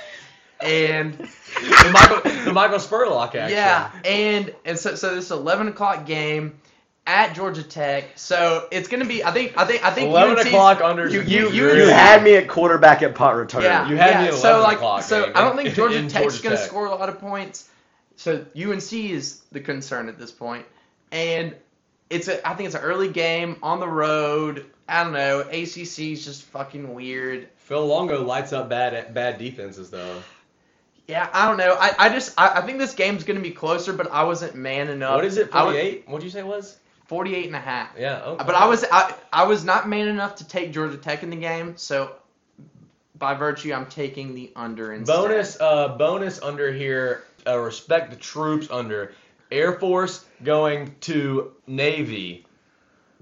and 0.61 1.15
the 1.15 1.89
Michael 1.91 2.31
the 2.45 2.53
Michael 2.53 2.77
Spurlock 2.77 3.33
action. 3.33 3.57
yeah, 3.57 3.89
and 4.05 4.53
and 4.65 4.77
so 4.77 4.93
so 4.93 5.15
this 5.15 5.31
eleven 5.31 5.67
o'clock 5.67 6.05
game 6.05 6.59
at 7.07 7.33
Georgia 7.35 7.63
Tech. 7.63 8.05
So 8.15 8.67
it's 8.71 8.87
gonna 8.87 9.05
be. 9.05 9.23
I 9.23 9.31
think 9.31 9.57
I 9.57 9.65
think 9.65 9.83
I 9.83 9.91
think 9.91 10.09
Eleven 10.09 10.37
UNC's 10.37 10.47
o'clock 10.47 10.81
under. 10.81 11.07
You- 11.09 11.21
You 11.21 11.49
you- 11.49 11.73
you 11.75 11.87
had 11.89 12.23
me 12.23 12.35
at 12.35 12.47
quarterback 12.47 13.01
at 13.01 13.15
punt 13.15 13.35
return. 13.37 13.63
Yeah, 13.63 13.89
You 13.89 13.97
had 13.97 14.11
yeah. 14.11 14.21
me 14.21 14.27
at 14.29 14.33
so 14.35 14.61
like 14.61 14.77
o'clock 14.77 15.03
so 15.03 15.23
game 15.25 15.31
I 15.35 15.41
don't 15.41 15.55
think 15.55 15.73
Georgia 15.75 16.01
Tech's 16.03 16.13
Georgia 16.13 16.43
gonna 16.43 16.55
Tech. 16.57 16.65
score 16.67 16.85
a 16.85 16.91
lot 16.95 17.09
of 17.09 17.19
points. 17.19 17.67
So 18.17 18.45
UNC 18.55 18.93
is 19.11 19.41
the 19.51 19.59
concern 19.59 20.09
at 20.09 20.19
this 20.19 20.31
point, 20.31 20.65
and 21.11 21.55
it's 22.09 22.27
a 22.27 22.47
I 22.47 22.53
think 22.53 22.67
it's 22.67 22.75
an 22.75 22.81
early 22.83 23.07
game 23.07 23.57
on 23.63 23.79
the 23.79 23.87
road. 23.87 24.65
I 24.87 25.03
don't 25.03 25.13
know. 25.13 25.39
ACC 25.39 26.11
is 26.11 26.23
just 26.25 26.43
fucking 26.43 26.93
weird. 26.93 27.47
Phil 27.57 27.85
Longo 27.85 28.23
lights 28.23 28.53
up 28.53 28.69
bad 28.69 29.13
bad 29.13 29.37
defenses 29.39 29.89
though. 29.89 30.21
Yeah, 31.07 31.27
I 31.33 31.47
don't 31.47 31.57
know. 31.57 31.75
I, 31.79 31.93
I 31.97 32.09
just 32.09 32.39
I, 32.39 32.59
I 32.59 32.61
think 32.61 32.77
this 32.77 32.93
game's 32.93 33.23
gonna 33.23 33.39
be 33.39 33.51
closer, 33.51 33.91
but 33.91 34.11
I 34.11 34.23
wasn't 34.23 34.55
man 34.55 34.89
enough. 34.89 35.15
what 35.15 35.25
is 35.25 35.37
it? 35.37 35.51
48? 35.51 36.03
What'd 36.07 36.23
you 36.23 36.29
say 36.29 36.39
it 36.39 36.45
was? 36.47 36.77
48 37.11 37.47
and 37.47 37.55
a 37.57 37.59
half. 37.59 37.89
Yeah. 37.99 38.21
Okay. 38.23 38.43
But 38.45 38.55
I 38.55 38.67
was 38.67 38.85
I, 38.89 39.13
I 39.33 39.43
was 39.43 39.65
not 39.65 39.89
man 39.89 40.07
enough 40.07 40.35
to 40.35 40.47
take 40.47 40.71
Georgia 40.71 40.95
Tech 40.95 41.23
in 41.23 41.29
the 41.29 41.35
game, 41.35 41.75
so 41.75 42.15
by 43.19 43.33
virtue 43.33 43.73
I'm 43.73 43.87
taking 43.87 44.33
the 44.33 44.49
under 44.55 44.93
instead. 44.93 45.13
bonus 45.13 45.59
uh 45.59 45.89
bonus 45.97 46.41
under 46.41 46.71
here. 46.71 47.25
Uh, 47.45 47.57
respect 47.57 48.11
the 48.11 48.15
troops 48.15 48.69
under. 48.71 49.13
Air 49.51 49.77
Force 49.77 50.23
going 50.41 50.95
to 51.01 51.51
Navy. 51.67 52.45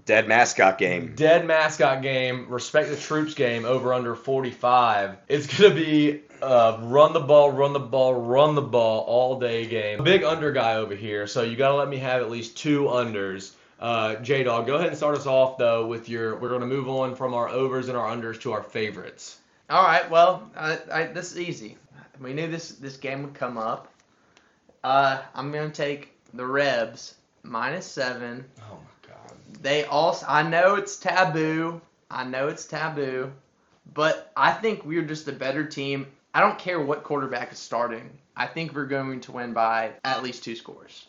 Dead 0.06 0.28
mascot 0.28 0.78
game. 0.78 1.16
Dead 1.16 1.48
mascot 1.48 2.04
game. 2.04 2.46
Respect 2.48 2.90
the 2.90 2.96
troops 2.96 3.34
game. 3.34 3.66
Over 3.66 3.96
under 3.96 4.14
45. 4.14 5.18
It's 5.28 5.48
gonna 5.48 5.74
be 5.74 6.22
uh, 6.44 6.78
run 6.84 7.14
the 7.14 7.22
ball, 7.22 7.52
run 7.52 7.74
the 7.74 7.80
ball, 7.80 8.14
run 8.14 8.54
the 8.54 8.62
ball 8.62 9.04
all 9.08 9.40
day 9.40 9.66
game. 9.66 10.04
Big 10.04 10.24
under 10.24 10.52
guy 10.52 10.76
over 10.76 10.94
here, 10.94 11.26
so 11.26 11.42
you 11.42 11.56
gotta 11.56 11.74
let 11.74 11.90
me 11.90 11.98
have 11.98 12.22
at 12.22 12.30
least 12.30 12.56
two 12.56 12.84
unders. 12.84 13.56
Uh, 13.80 14.16
J 14.16 14.44
Dog, 14.44 14.68
go 14.68 14.76
ahead 14.76 14.90
and 14.90 14.98
start 14.98 15.16
us 15.16 15.26
off 15.26 15.58
though 15.58 15.88
with 15.88 16.10
your. 16.10 16.38
We're 16.38 16.50
gonna 16.50 16.66
move 16.66 16.90
on 16.90 17.16
from 17.16 17.34
our 17.34 17.48
overs 17.48 17.88
and 17.88 17.98
our 17.98 18.14
unders 18.14 18.40
to 18.42 18.52
our 18.52 18.64
favorites. 18.64 19.40
All 19.70 19.84
right, 19.84 20.10
well, 20.10 20.50
I, 20.58 20.80
I, 20.92 21.04
this 21.06 21.32
is 21.32 21.40
easy. 21.40 21.78
We 22.20 22.34
knew 22.34 22.48
this 22.48 22.70
this 22.72 22.98
game 22.98 23.24
would 23.24 23.34
come 23.34 23.58
up. 23.58 23.94
Uh, 24.84 25.22
I'm 25.34 25.52
gonna 25.52 25.70
take 25.70 26.12
the 26.34 26.46
Rebs 26.46 27.16
minus 27.44 27.86
seven. 27.86 28.44
Oh 28.70 28.76
my 28.76 29.14
god. 29.14 29.32
They 29.62 29.86
also 29.86 30.26
I 30.28 30.44
know 30.44 30.76
it's 30.76 30.98
taboo, 30.98 31.80
I 32.12 32.26
know 32.26 32.50
it's 32.50 32.66
taboo, 32.66 33.32
but 33.94 34.32
I 34.36 34.52
think 34.52 34.84
we're 34.86 35.04
just 35.04 35.28
a 35.30 35.34
better 35.34 35.66
team. 35.66 36.08
I 36.34 36.42
don't 36.42 36.60
care 36.60 36.82
what 36.82 37.04
quarterback 37.04 37.54
is 37.54 37.60
starting. 37.60 38.10
I 38.36 38.46
think 38.48 38.74
we're 38.74 38.86
going 38.86 39.22
to 39.22 39.32
win 39.32 39.54
by 39.54 39.94
at 40.04 40.24
least 40.24 40.44
two 40.44 40.56
scores. 40.56 41.06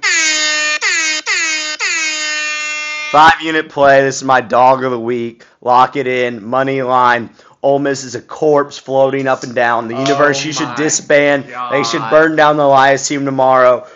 Five 3.11 3.41
unit 3.43 3.69
play. 3.69 4.03
This 4.03 4.17
is 4.17 4.25
my 4.25 4.41
dog 4.41 4.85
of 4.85 4.93
the 4.93 5.01
week. 5.01 5.45
Lock 5.61 5.97
it 5.97 6.07
in. 6.07 6.45
Money 6.45 6.81
line. 6.83 7.31
Ole 7.63 7.81
Miss 7.81 8.05
is 8.05 8.15
a 8.15 8.23
corpse 8.23 8.79
floating 8.79 9.27
up 9.27 9.43
and 9.43 9.55
down. 9.55 9.89
The 9.89 9.97
Oh 9.97 10.01
university 10.01 10.53
should 10.53 10.69
my 10.69 10.77
disband. 10.77 11.45
They 11.73 11.83
should 11.83 12.09
burn 12.09 12.37
down 12.37 12.57
the 12.57 12.67
Lyceum 12.67 13.25
tomorrow. 13.25 13.87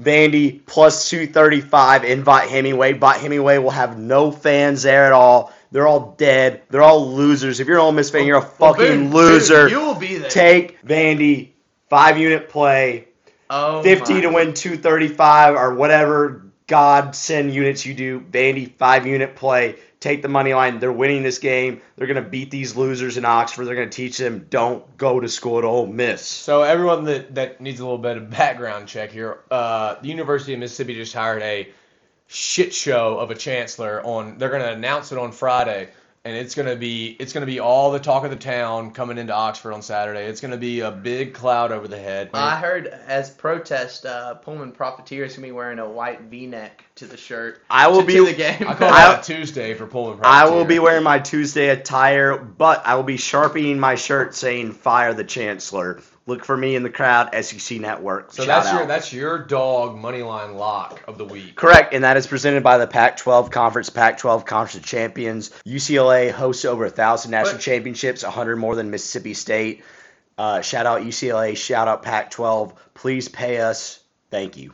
Vandy 0.00 0.60
plus 0.66 1.08
235. 1.08 2.04
In 2.04 2.22
Vaught-Hemingway. 2.22 2.92
In 2.92 3.00
Vaught-Hemingway 3.00 3.56
will 3.58 3.70
have 3.70 3.98
no 3.98 4.30
fans 4.30 4.82
there 4.82 5.06
at 5.06 5.12
all. 5.12 5.52
They're 5.72 5.86
all 5.86 6.14
dead. 6.18 6.62
They're 6.68 6.82
all 6.82 7.10
losers. 7.12 7.60
If 7.60 7.66
you're 7.68 7.78
an 7.78 7.84
Ole 7.84 7.92
Miss 7.92 8.10
fan, 8.10 8.26
you're 8.26 8.36
a 8.36 8.50
Well, 8.58 8.74
fucking 8.74 9.12
loser. 9.12 9.64
Boone, 9.64 9.70
you 9.70 9.80
will 9.80 9.94
be 9.94 10.16
there. 10.16 10.30
Take 10.30 10.82
Vandy. 10.84 11.50
Five 11.88 12.18
unit 12.18 12.50
play. 12.50 13.08
oh 13.48 13.82
50 13.82 14.14
my. 14.14 14.20
to 14.20 14.28
win 14.28 14.52
235 14.54 15.54
or 15.54 15.74
whatever 15.74 16.47
God 16.68 17.16
send 17.16 17.52
units 17.52 17.84
you 17.84 17.94
do. 17.94 18.20
Vandy, 18.20 18.70
five 18.70 19.06
unit 19.06 19.34
play. 19.34 19.76
Take 20.00 20.22
the 20.22 20.28
money 20.28 20.54
line. 20.54 20.78
They're 20.78 20.92
winning 20.92 21.22
this 21.22 21.38
game. 21.38 21.80
They're 21.96 22.06
going 22.06 22.22
to 22.22 22.30
beat 22.30 22.50
these 22.50 22.76
losers 22.76 23.16
in 23.16 23.24
Oxford. 23.24 23.64
They're 23.64 23.74
going 23.74 23.90
to 23.90 23.96
teach 23.96 24.18
them 24.18 24.46
don't 24.48 24.96
go 24.96 25.18
to 25.18 25.28
school 25.28 25.58
at 25.58 25.64
Ole 25.64 25.86
Miss. 25.86 26.24
So 26.24 26.62
everyone 26.62 27.04
that, 27.04 27.34
that 27.34 27.60
needs 27.60 27.80
a 27.80 27.84
little 27.84 27.98
bit 27.98 28.18
of 28.18 28.30
background 28.30 28.86
check 28.86 29.10
here, 29.10 29.40
uh, 29.50 29.96
the 30.00 30.08
University 30.08 30.52
of 30.52 30.60
Mississippi 30.60 30.94
just 30.94 31.14
hired 31.14 31.42
a 31.42 31.72
shit 32.28 32.74
show 32.74 33.18
of 33.18 33.30
a 33.30 33.34
chancellor 33.34 34.02
on. 34.04 34.38
They're 34.38 34.50
going 34.50 34.62
to 34.62 34.72
announce 34.72 35.10
it 35.10 35.18
on 35.18 35.32
Friday, 35.32 35.88
and 36.28 36.36
it's 36.36 36.54
going 36.54 36.68
to 36.68 36.76
be 36.76 37.16
it's 37.18 37.32
to 37.32 37.46
be 37.46 37.58
all 37.58 37.90
the 37.90 37.98
talk 37.98 38.22
of 38.22 38.28
the 38.30 38.36
town 38.36 38.90
coming 38.90 39.16
into 39.16 39.32
Oxford 39.32 39.72
on 39.72 39.80
Saturday. 39.80 40.26
It's 40.26 40.42
going 40.42 40.50
to 40.50 40.58
be 40.58 40.80
a 40.80 40.90
big 40.90 41.32
cloud 41.32 41.72
over 41.72 41.88
the 41.88 41.98
head. 41.98 42.28
I 42.34 42.56
heard 42.56 42.86
as 42.86 43.30
protest, 43.30 44.04
uh, 44.04 44.34
Pullman 44.34 44.72
Profiteer 44.72 45.24
is 45.24 45.34
gonna 45.34 45.46
be 45.46 45.52
wearing 45.52 45.78
a 45.78 45.88
white 45.88 46.20
V-neck 46.22 46.84
to 46.98 47.06
the 47.06 47.16
shirt. 47.16 47.62
I 47.70 47.88
will 47.88 48.00
to, 48.00 48.06
be 48.06 48.14
to 48.14 48.24
the 48.26 48.32
game. 48.34 48.66
I 48.68 48.74
call 48.74 48.88
I- 48.92 49.14
that 49.14 49.22
Tuesday 49.24 49.74
for 49.74 49.86
Pullman. 49.86 50.20
I 50.24 50.48
will 50.50 50.64
be 50.64 50.78
wearing 50.78 51.04
my 51.04 51.18
Tuesday 51.18 51.68
attire, 51.70 52.36
but 52.36 52.86
I 52.86 52.94
will 52.96 53.02
be 53.04 53.16
sharpening 53.16 53.78
my 53.80 53.94
shirt 53.94 54.34
saying 54.34 54.72
"Fire 54.72 55.14
the 55.14 55.24
Chancellor." 55.24 56.00
Look 56.26 56.44
for 56.44 56.54
me 56.54 56.76
in 56.76 56.82
the 56.82 56.90
crowd, 56.90 57.30
SEC 57.42 57.80
Network. 57.80 58.32
So 58.34 58.44
Shout 58.44 58.64
that's 58.64 58.76
your 58.76 58.86
that's 58.86 59.12
your 59.14 59.38
dog 59.38 59.96
money 59.96 60.22
line 60.22 60.56
lock 60.56 61.00
of 61.08 61.16
the 61.16 61.24
week. 61.24 61.54
Correct, 61.56 61.94
and 61.94 62.04
that 62.04 62.18
is 62.18 62.26
presented 62.26 62.62
by 62.62 62.76
the 62.76 62.86
Pac-12 62.86 63.50
Conference. 63.50 63.88
Pac-12 63.88 64.44
Conference 64.44 64.86
Champions. 64.86 65.50
UCLA 65.66 66.30
hosts 66.30 66.66
over 66.66 66.84
a 66.84 66.90
thousand 66.90 67.30
national 67.30 67.54
But- 67.54 67.62
championships, 67.62 68.22
hundred 68.22 68.56
more 68.56 68.74
than 68.76 68.90
Mississippi 68.90 69.32
State. 69.32 69.82
Uh, 70.36 70.60
shout 70.60 70.84
out 70.84 71.00
UCLA. 71.00 71.56
Shout 71.56 71.88
out 71.88 72.02
Pac-12. 72.02 72.74
Please 72.94 73.28
pay 73.28 73.58
us. 73.58 73.98
Thank 74.30 74.56
you. 74.58 74.72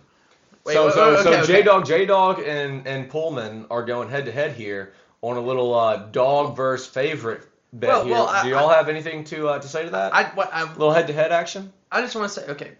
Wait, 0.64 0.72
so 0.74 0.86
wait, 0.86 0.94
so 0.94 1.14
wait, 1.14 1.22
so 1.22 1.32
okay, 1.32 1.46
J 1.46 1.52
okay. 1.54 1.62
Dog 1.62 1.84
J 1.86 2.06
Dog 2.06 2.40
and 2.40 2.86
and 2.86 3.08
Pullman 3.10 3.66
are 3.70 3.84
going 3.84 4.08
head 4.08 4.24
to 4.26 4.32
head 4.32 4.52
here 4.52 4.94
on 5.20 5.36
a 5.36 5.40
little 5.40 5.74
uh, 5.74 5.96
dog 6.06 6.56
versus 6.56 6.86
favorite 6.86 7.46
bet 7.72 7.88
Well, 7.90 8.04
here. 8.04 8.12
well, 8.14 8.26
I- 8.28 8.42
Do 8.42 8.48
y'all 8.50 8.68
have 8.70 8.88
anything 8.88 9.24
to 9.24 9.48
uh, 9.48 9.58
to 9.58 9.68
say 9.68 9.84
to 9.84 9.90
that? 9.90 10.14
I, 10.14 10.24
what, 10.34 10.50
I, 10.52 10.62
little 10.72 10.92
head 10.92 11.06
to 11.08 11.12
head 11.12 11.32
action. 11.32 11.72
I 11.92 12.00
just 12.00 12.14
want 12.16 12.32
to 12.32 12.40
say, 12.40 12.46
okay, 12.52 12.72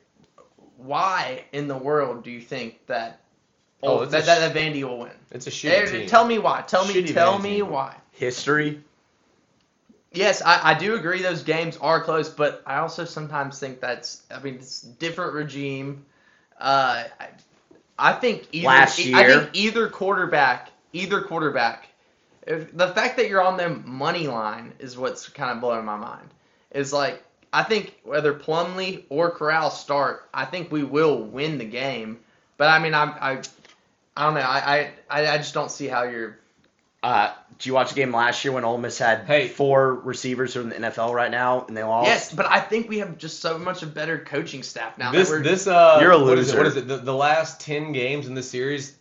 why 0.76 1.45
in 1.53 1.69
the 1.69 1.76
world 1.76 2.25
do 2.25 2.31
you 2.31 2.41
think 2.41 2.85
that 2.87 3.21
Oh, 3.83 3.99
oh, 4.00 4.05
that, 4.07 4.23
a 4.23 4.26
that, 4.26 4.55
that 4.55 4.55
Vandy 4.55 4.83
will 4.83 5.00
win? 5.00 5.11
It's 5.31 5.47
a 5.47 5.50
shitty 5.50 5.91
team. 5.91 6.07
Tell 6.09 6.26
me 6.26 6.38
why. 6.38 6.62
Tell 6.67 6.87
me. 6.87 6.95
Shitty 6.95 7.12
tell 7.12 7.38
Vandy 7.38 7.43
me 7.43 7.57
team. 7.57 7.69
why. 7.69 7.97
History. 8.12 8.81
Yes, 10.12 10.41
I, 10.43 10.71
I 10.71 10.75
do 10.79 10.95
agree 10.95 11.21
those 11.23 11.43
games 11.43 11.76
are 11.79 12.00
close, 12.03 12.29
but 12.31 12.62
I 12.67 12.76
also 12.79 13.05
sometimes 13.05 13.59
think 13.59 13.81
that's 13.81 14.23
I 14.31 14.38
mean 14.41 14.55
it's 14.55 14.81
different 14.81 15.35
regime. 15.35 16.07
Uh, 16.59 17.05
I, 17.99 18.13
think 18.13 18.49
either 18.53 18.67
Last 18.67 18.99
year. 18.99 19.17
I 19.17 19.27
think 19.27 19.51
either 19.53 19.89
quarterback, 19.89 20.71
either 20.93 21.23
quarterback, 21.23 21.89
if, 22.47 22.77
the 22.77 22.89
fact 22.89 23.17
that 23.17 23.29
you're 23.29 23.43
on 23.43 23.57
them 23.57 23.83
money 23.87 24.27
line 24.29 24.73
is 24.79 24.97
what's 24.97 25.29
kind 25.29 25.51
of 25.51 25.61
blowing 25.61 25.85
my 25.85 25.97
mind. 25.97 26.29
Is 26.73 26.93
like 26.93 27.23
I 27.53 27.63
think 27.63 28.01
whether 28.05 28.35
Plumlee 28.35 29.05
or 29.09 29.31
Corral 29.31 29.71
start, 29.71 30.29
I 30.35 30.45
think 30.45 30.73
we 30.73 30.83
will 30.83 31.23
win 31.23 31.59
the 31.59 31.65
game. 31.65 32.19
But 32.57 32.69
I 32.69 32.79
mean 32.79 32.95
I 32.95 33.05
I, 33.05 33.43
I 34.17 34.25
don't 34.25 34.35
know 34.35 34.41
I, 34.41 34.91
I 35.11 35.27
I 35.35 35.39
just 35.39 35.55
don't 35.55 35.71
see 35.71 35.87
how 35.87 36.03
you're 36.03 36.39
Uh, 37.03 37.33
did 37.58 37.66
you 37.66 37.75
watch 37.75 37.92
a 37.92 37.94
game 37.94 38.12
last 38.12 38.44
year 38.44 38.52
when 38.52 38.64
Ole 38.64 38.78
Miss 38.78 38.99
had 38.99 39.25
Hey. 39.26 39.49
four 39.49 39.94
receivers 39.94 40.54
who 40.54 40.61
are 40.61 40.62
in 40.64 40.68
the 40.70 40.75
NFL 40.76 41.14
right 41.14 41.30
now 41.30 41.64
and 41.66 41.76
they 41.76 41.82
lost? 41.82 42.08
Yes, 42.08 42.34
but 42.34 42.46
I 42.46 42.61
think 42.61 42.88
we 42.88 42.99
have 42.99 43.16
just 43.18 43.40
so 43.40 43.58
much 43.58 43.82
a 43.82 43.87
better 43.87 44.18
coaching 44.18 44.62
staff 44.62 44.99
now. 44.99 45.12
This 45.12 45.28
that 45.28 45.34
we're, 45.37 45.42
this 45.42 45.66
uh 45.66 45.99
You're 46.00 46.12
a 46.12 46.18
what 46.18 46.38
is 46.38 46.49
it? 46.49 46.52
loser. 46.52 46.58
What 46.58 46.66
is 46.66 46.76
it? 46.76 46.88
The, 46.88 46.96
the 46.99 47.14
last 47.14 47.61
ten 47.61 47.92
games 47.92 48.26
in 48.26 48.34
this 48.34 48.50
series 48.50 48.96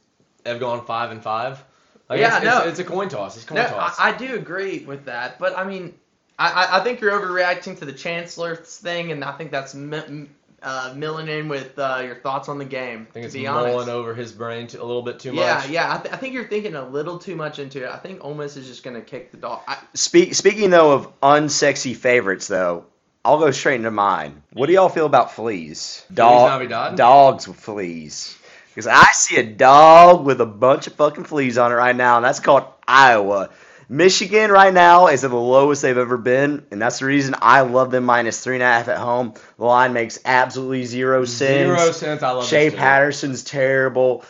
have 0.46 0.60
gone 0.60 0.86
five 0.86 1.12
and 1.12 1.22
five. 1.24 1.64
Like, 2.10 2.20
Yeah, 2.20 2.36
it's, 2.38 2.46
no. 2.46 2.58
it's, 2.60 2.68
it's 2.68 2.80
a 2.80 2.84
coin 2.84 3.10
toss. 3.10 3.36
It's 3.38 3.46
a 3.46 3.48
coin 3.48 3.58
no, 3.58 3.68
toss. 3.70 4.00
I, 4.00 4.10
I 4.10 4.18
do 4.18 4.36
agree 4.36 4.80
with 4.86 5.06
that, 5.06 5.40
but 5.40 5.58
I 5.58 5.64
mean, 5.64 5.94
I, 6.38 6.52
I, 6.52 6.80
I 6.80 6.84
think 6.84 7.00
you're 7.00 7.12
overreacting 7.12 7.80
to 7.80 7.86
the 7.86 7.94
chancellor's 7.94 8.78
thing, 8.78 9.12
and 9.12 9.24
I 9.24 9.32
think 9.34 9.52
that's 9.52 9.74
mi- 9.74 10.28
uh, 10.64 10.94
milling 10.96 11.28
in 11.28 11.50
with 11.50 11.78
uh, 11.78 12.02
your 12.04 12.16
thoughts 12.16 12.50
on 12.50 12.58
the 12.58 12.66
game. 12.66 13.08
I 13.10 13.14
think 13.14 13.26
it's 13.26 13.34
to 13.34 13.40
be 13.40 13.46
mulling 13.46 13.74
honest. 13.74 13.90
over 13.90 14.16
his 14.16 14.32
brain 14.32 14.68
too, 14.68 14.82
a 14.82 14.86
little 14.86 15.02
bit 15.02 15.20
too 15.20 15.34
yeah, 15.34 15.56
much. 15.56 15.70
yeah. 15.70 15.88
Yeah. 15.88 15.94
I, 15.94 15.98
th- 16.02 16.14
I 16.14 16.18
think 16.18 16.34
you're 16.34 16.48
thinking 16.48 16.76
a 16.76 16.88
little 16.88 17.20
too 17.20 17.36
much 17.36 17.60
into 17.60 17.84
it. 17.84 17.90
I 17.90 17.98
think 17.98 18.24
Ole 18.24 18.34
Miss 18.34 18.58
is 18.58 18.68
just 18.68 18.84
gonna 18.84 19.02
kick 19.02 19.32
the 19.32 19.38
dog. 19.38 19.62
I, 19.68 19.78
Speak, 19.94 20.36
speaking 20.36 20.70
though 20.70 20.94
of 20.94 21.20
unsexy 21.22 21.96
favorites, 21.96 22.48
though, 22.48 22.86
I'll 23.26 23.40
go 23.40 23.52
straight 23.52 23.76
into 23.76 23.92
mine. 23.92 24.42
What 24.54 24.68
do 24.68 24.74
y'all 24.74 24.90
feel 24.90 25.06
about 25.06 25.32
fleas? 25.32 26.06
Navidad? 26.10 26.98
dogs 26.98 27.48
with 27.48 27.58
fleas. 27.58 28.38
Because 28.70 28.88
I 28.88 29.06
see 29.14 29.38
a 29.38 29.44
dog 29.44 30.26
with 30.26 30.42
a 30.42 30.46
bunch 30.48 30.88
of 30.88 30.94
fucking 30.94 31.26
fleas 31.26 31.58
on 31.60 31.72
it 31.72 31.76
right 31.76 31.96
now, 31.96 32.18
and 32.18 32.26
that's 32.26 32.40
called 32.40 32.66
Iowa. 32.88 33.50
Michigan 33.90 34.52
right 34.52 34.74
now 34.74 35.08
is 35.08 35.24
at 35.24 35.30
the 35.30 35.36
lowest 35.36 35.82
they've 35.82 35.98
ever 35.98 36.18
been, 36.18 36.66
and 36.72 36.82
that's 36.82 37.00
the 37.00 37.06
reason 37.06 37.36
I 37.42 37.62
love 37.62 37.92
them 37.92 38.06
minus 38.06 38.44
three 38.44 38.56
and 38.56 38.64
a 38.64 38.68
half 38.68 38.88
at 38.88 38.98
home. 38.98 39.34
The 39.58 39.66
line 39.66 39.94
makes 39.94 40.20
absolutely 40.26 40.86
zero 40.86 41.26
sense. 41.26 41.80
Zero 41.80 41.92
cents. 41.92 42.24
I 42.24 42.32
love 42.32 42.48
Shea. 42.48 42.70
Patterson's 42.72 43.44
terrible. 43.44 44.24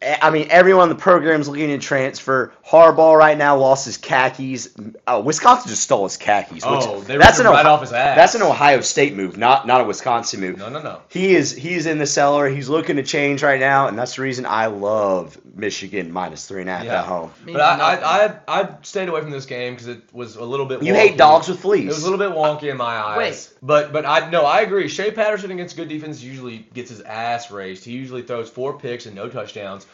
I 0.00 0.30
mean, 0.30 0.46
everyone 0.50 0.84
in 0.84 0.96
the 0.96 1.02
program 1.02 1.40
is 1.40 1.48
looking 1.48 1.68
to 1.68 1.78
transfer. 1.78 2.52
Harbaugh 2.64 3.16
right 3.18 3.36
now 3.36 3.56
lost 3.56 3.84
his 3.84 3.96
khakis. 3.96 4.68
Uh, 5.08 5.20
Wisconsin 5.24 5.70
just 5.70 5.82
stole 5.82 6.04
his 6.04 6.16
khakis. 6.16 6.54
Which, 6.64 6.64
Oh, 6.64 7.00
they 7.00 7.16
that's 7.16 7.38
ripped 7.38 7.40
an 7.40 7.46
him 7.46 7.52
right 7.52 7.60
Ohio- 7.66 7.74
off 7.74 7.80
his 7.80 7.92
ass. 7.92 8.16
That's 8.16 8.34
an 8.36 8.42
Ohio 8.42 8.80
State 8.80 9.16
move, 9.16 9.36
not 9.36 9.66
not 9.66 9.80
a 9.80 9.84
Wisconsin 9.84 10.38
move. 10.40 10.58
No, 10.58 10.68
no, 10.68 10.80
no. 10.80 11.00
He 11.08 11.34
is 11.34 11.50
he's 11.52 11.86
in 11.86 11.98
the 11.98 12.06
cellar. 12.06 12.48
He's 12.48 12.68
looking 12.68 12.94
to 12.94 13.02
change 13.02 13.42
right 13.42 13.58
now, 13.58 13.88
and 13.88 13.98
that's 13.98 14.14
the 14.14 14.22
reason 14.22 14.46
I 14.46 14.66
love 14.66 15.36
Michigan 15.56 16.12
minus 16.12 16.46
three 16.46 16.60
and 16.60 16.70
a 16.70 16.76
half 16.76 16.84
Yeah. 16.84 17.00
at 17.00 17.06
home. 17.06 17.32
But 17.44 17.60
I. 17.60 17.78
I, 17.78 18.26
I, 18.26 18.60
I 18.60 18.68
stayed 18.82 19.08
away 19.08 19.20
from 19.22 19.30
this 19.30 19.46
game 19.46 19.72
because 19.74 19.88
it 19.88 20.02
was 20.12 20.36
a 20.36 20.44
little 20.44 20.66
bit. 20.66 20.80
You 20.82 20.92
wonky. 20.92 20.96
hate 20.96 21.16
dogs 21.16 21.48
with 21.48 21.58
fleas. 21.58 21.86
It 21.86 21.88
was 21.88 22.04
a 22.04 22.10
little 22.10 22.18
bit 22.24 22.36
wonky 22.38 22.70
in 22.70 22.76
my 22.76 22.98
eyes. 22.98 23.18
Wait. 23.18 23.54
But 23.62 23.92
but 23.92 24.06
I 24.06 24.30
no, 24.30 24.44
I 24.44 24.60
agree. 24.60 24.86
Shea 24.86 25.10
Patterson 25.10 25.50
against 25.50 25.74
good 25.76 25.88
defense 25.88 26.22
usually 26.22 26.58
gets 26.72 26.90
his 26.90 27.00
ass 27.00 27.50
raised. 27.50 27.84
He 27.84 27.90
usually 27.92 28.22
throws 28.22 28.48
four 28.48 28.78
picks 28.78 29.06
and 29.06 29.16
no 29.16 29.28
touchdowns. 29.28 29.86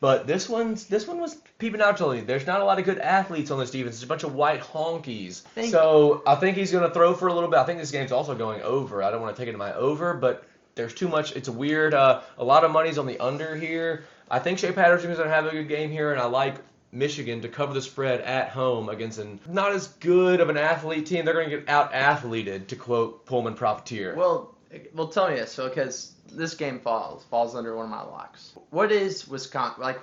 But 0.00 0.26
this 0.26 0.48
one's 0.48 0.86
this 0.86 1.06
one 1.06 1.20
was 1.20 1.36
peeping 1.58 1.80
out 1.80 1.96
to 1.98 2.12
me. 2.12 2.20
There's 2.20 2.46
not 2.46 2.60
a 2.60 2.64
lot 2.64 2.78
of 2.78 2.84
good 2.84 2.98
athletes 2.98 3.50
on 3.50 3.58
this 3.58 3.70
defense. 3.70 3.96
It's 3.96 4.04
a 4.04 4.06
bunch 4.06 4.22
of 4.22 4.34
white 4.34 4.60
honkies. 4.60 5.40
Think- 5.40 5.72
so 5.72 6.22
I 6.26 6.36
think 6.36 6.56
he's 6.56 6.70
gonna 6.70 6.90
throw 6.90 7.14
for 7.14 7.28
a 7.28 7.32
little 7.34 7.50
bit. 7.50 7.58
I 7.58 7.64
think 7.64 7.80
this 7.80 7.90
game's 7.90 8.12
also 8.12 8.34
going 8.34 8.62
over. 8.62 9.02
I 9.02 9.10
don't 9.10 9.20
want 9.20 9.34
to 9.34 9.40
take 9.40 9.48
it 9.48 9.52
to 9.52 9.58
my 9.58 9.74
over, 9.74 10.14
but 10.14 10.44
there's 10.76 10.94
too 10.94 11.08
much. 11.08 11.34
It's 11.34 11.48
a 11.48 11.52
weird. 11.52 11.94
Uh, 11.94 12.20
a 12.38 12.44
lot 12.44 12.64
of 12.64 12.70
money's 12.70 12.98
on 12.98 13.06
the 13.06 13.18
under 13.18 13.56
here. 13.56 14.04
I 14.30 14.38
think 14.38 14.58
Shea 14.58 14.72
Patterson's 14.72 15.18
gonna 15.18 15.30
have 15.30 15.46
a 15.46 15.50
good 15.50 15.68
game 15.68 15.90
here, 15.90 16.12
and 16.12 16.20
I 16.20 16.26
like 16.26 16.56
Michigan 16.92 17.42
to 17.42 17.48
cover 17.48 17.74
the 17.74 17.82
spread 17.82 18.20
at 18.22 18.50
home 18.50 18.88
against 18.88 19.18
an 19.18 19.40
not 19.48 19.72
as 19.72 19.88
good 19.88 20.40
of 20.40 20.48
an 20.48 20.56
athlete 20.56 21.06
team. 21.06 21.24
They're 21.24 21.34
going 21.34 21.50
to 21.50 21.58
get 21.58 21.68
out 21.68 21.92
athleted, 21.92 22.68
to 22.68 22.76
quote 22.76 23.26
Pullman 23.26 23.54
Profiteer. 23.54 24.14
Well, 24.14 24.54
well, 24.94 25.08
tell 25.08 25.28
me 25.28 25.36
this, 25.36 25.52
so 25.52 25.68
because 25.68 26.12
this 26.32 26.54
game 26.54 26.78
falls 26.80 27.24
falls 27.24 27.54
under 27.54 27.76
one 27.76 27.84
of 27.86 27.90
my 27.90 28.02
locks. 28.02 28.52
What 28.70 28.92
is 28.92 29.28
Wisconsin 29.28 29.82
like? 29.82 30.00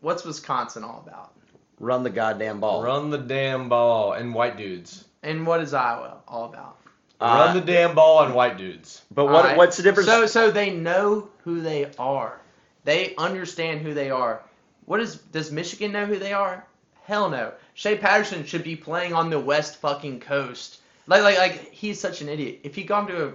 What's 0.00 0.24
Wisconsin 0.24 0.84
all 0.84 1.02
about? 1.06 1.32
Run 1.78 2.02
the 2.02 2.10
goddamn 2.10 2.60
ball. 2.60 2.82
Run 2.82 3.10
the 3.10 3.18
damn 3.18 3.68
ball 3.68 4.12
and 4.12 4.34
white 4.34 4.56
dudes. 4.56 5.06
And 5.22 5.46
what 5.46 5.60
is 5.60 5.72
Iowa 5.72 6.18
all 6.28 6.44
about? 6.44 6.76
Uh, 7.20 7.44
Run 7.46 7.56
the 7.56 7.62
damn 7.62 7.94
ball 7.94 8.24
and 8.24 8.34
white 8.34 8.56
dudes. 8.56 9.02
But 9.10 9.26
what 9.26 9.36
Alright. 9.36 9.56
what's 9.56 9.76
the 9.76 9.82
difference? 9.82 10.08
So, 10.08 10.26
so 10.26 10.50
they 10.50 10.70
know 10.70 11.28
who 11.44 11.60
they 11.60 11.90
are. 11.98 12.40
They 12.84 13.14
understand 13.16 13.80
who 13.80 13.94
they 13.94 14.10
are. 14.10 14.42
What 14.86 15.00
is? 15.00 15.16
Does 15.16 15.52
Michigan 15.52 15.92
know 15.92 16.06
who 16.06 16.18
they 16.18 16.32
are? 16.32 16.66
Hell 17.04 17.28
no. 17.30 17.52
Shea 17.74 17.96
Patterson 17.96 18.44
should 18.44 18.64
be 18.64 18.76
playing 18.76 19.12
on 19.12 19.30
the 19.30 19.38
West 19.38 19.76
fucking 19.76 20.20
coast. 20.20 20.80
Like, 21.06 21.22
like, 21.22 21.38
like 21.38 21.72
he's 21.72 22.00
such 22.00 22.20
an 22.20 22.28
idiot. 22.28 22.60
If 22.62 22.74
he 22.74 22.84
gone 22.84 23.06
to 23.08 23.28
a 23.28 23.32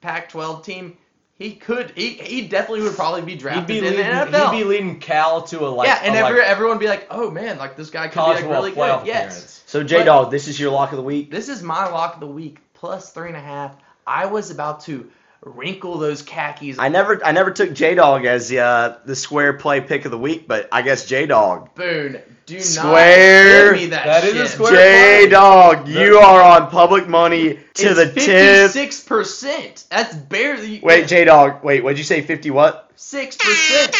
Pac-12 0.00 0.64
team, 0.64 0.96
he 1.42 1.54
could. 1.54 1.92
He, 1.96 2.10
he 2.10 2.46
definitely 2.46 2.82
would 2.82 2.94
probably 2.94 3.22
be 3.22 3.34
drafted 3.34 3.66
be 3.66 3.78
in 3.78 3.84
leading. 3.84 3.98
the 3.98 4.02
NFL. 4.02 4.52
He'd 4.52 4.58
be 4.58 4.64
leading 4.64 5.00
Cal 5.00 5.42
to 5.42 5.66
a 5.66 5.68
like. 5.68 5.88
yeah, 5.88 6.00
and 6.02 6.14
every, 6.14 6.38
like, 6.38 6.48
everyone 6.48 6.76
would 6.76 6.82
be 6.82 6.88
like, 6.88 7.06
"Oh 7.10 7.30
man, 7.30 7.58
like 7.58 7.76
this 7.76 7.90
guy 7.90 8.08
could 8.08 8.14
be 8.14 8.42
like 8.42 8.44
really 8.44 8.70
good." 8.70 9.06
Yes. 9.06 9.62
So 9.66 9.82
J 9.82 10.04
Dog, 10.04 10.30
this 10.30 10.48
is 10.48 10.58
your 10.58 10.70
lock 10.70 10.92
of 10.92 10.96
the 10.96 11.02
week. 11.02 11.30
This 11.30 11.48
is 11.48 11.62
my 11.62 11.88
lock 11.88 12.14
of 12.14 12.20
the 12.20 12.26
week 12.26 12.58
plus 12.74 13.10
three 13.10 13.28
and 13.28 13.36
a 13.36 13.40
half. 13.40 13.76
I 14.06 14.26
was 14.26 14.50
about 14.50 14.80
to 14.82 15.10
wrinkle 15.42 15.98
those 15.98 16.22
khakis. 16.22 16.78
I 16.78 16.88
never, 16.88 17.24
I 17.24 17.32
never 17.32 17.50
took 17.50 17.72
J 17.72 17.94
Dog 17.94 18.24
as 18.24 18.52
uh, 18.52 18.98
the 19.04 19.16
square 19.16 19.52
play 19.54 19.80
pick 19.80 20.04
of 20.04 20.10
the 20.10 20.18
week, 20.18 20.46
but 20.46 20.68
I 20.72 20.82
guess 20.82 21.06
J 21.06 21.26
Dog. 21.26 21.74
Boone, 21.74 22.20
do 22.46 22.54
not 22.56 22.64
Square. 22.64 23.72
give 23.74 23.82
me 23.82 23.86
that, 23.88 24.06
That 24.06 24.24
is 24.24 24.34
shit. 24.34 24.42
a 24.42 24.48
square 24.48 24.70
J 25.24 25.28
Dog, 25.28 25.88
you 25.88 26.18
are 26.18 26.42
on 26.42 26.70
public 26.70 27.08
money 27.08 27.58
to 27.74 27.94
the 27.94 28.12
tip. 28.12 28.70
Six 28.70 29.00
percent. 29.00 29.84
That's 29.90 30.14
barely. 30.14 30.80
Wait, 30.80 31.08
J 31.08 31.24
Dog. 31.24 31.64
Wait, 31.64 31.82
what'd 31.82 31.98
you 31.98 32.04
say? 32.04 32.20
Fifty 32.22 32.50
what? 32.50 32.90
Six 32.94 33.36
percent. 33.36 33.94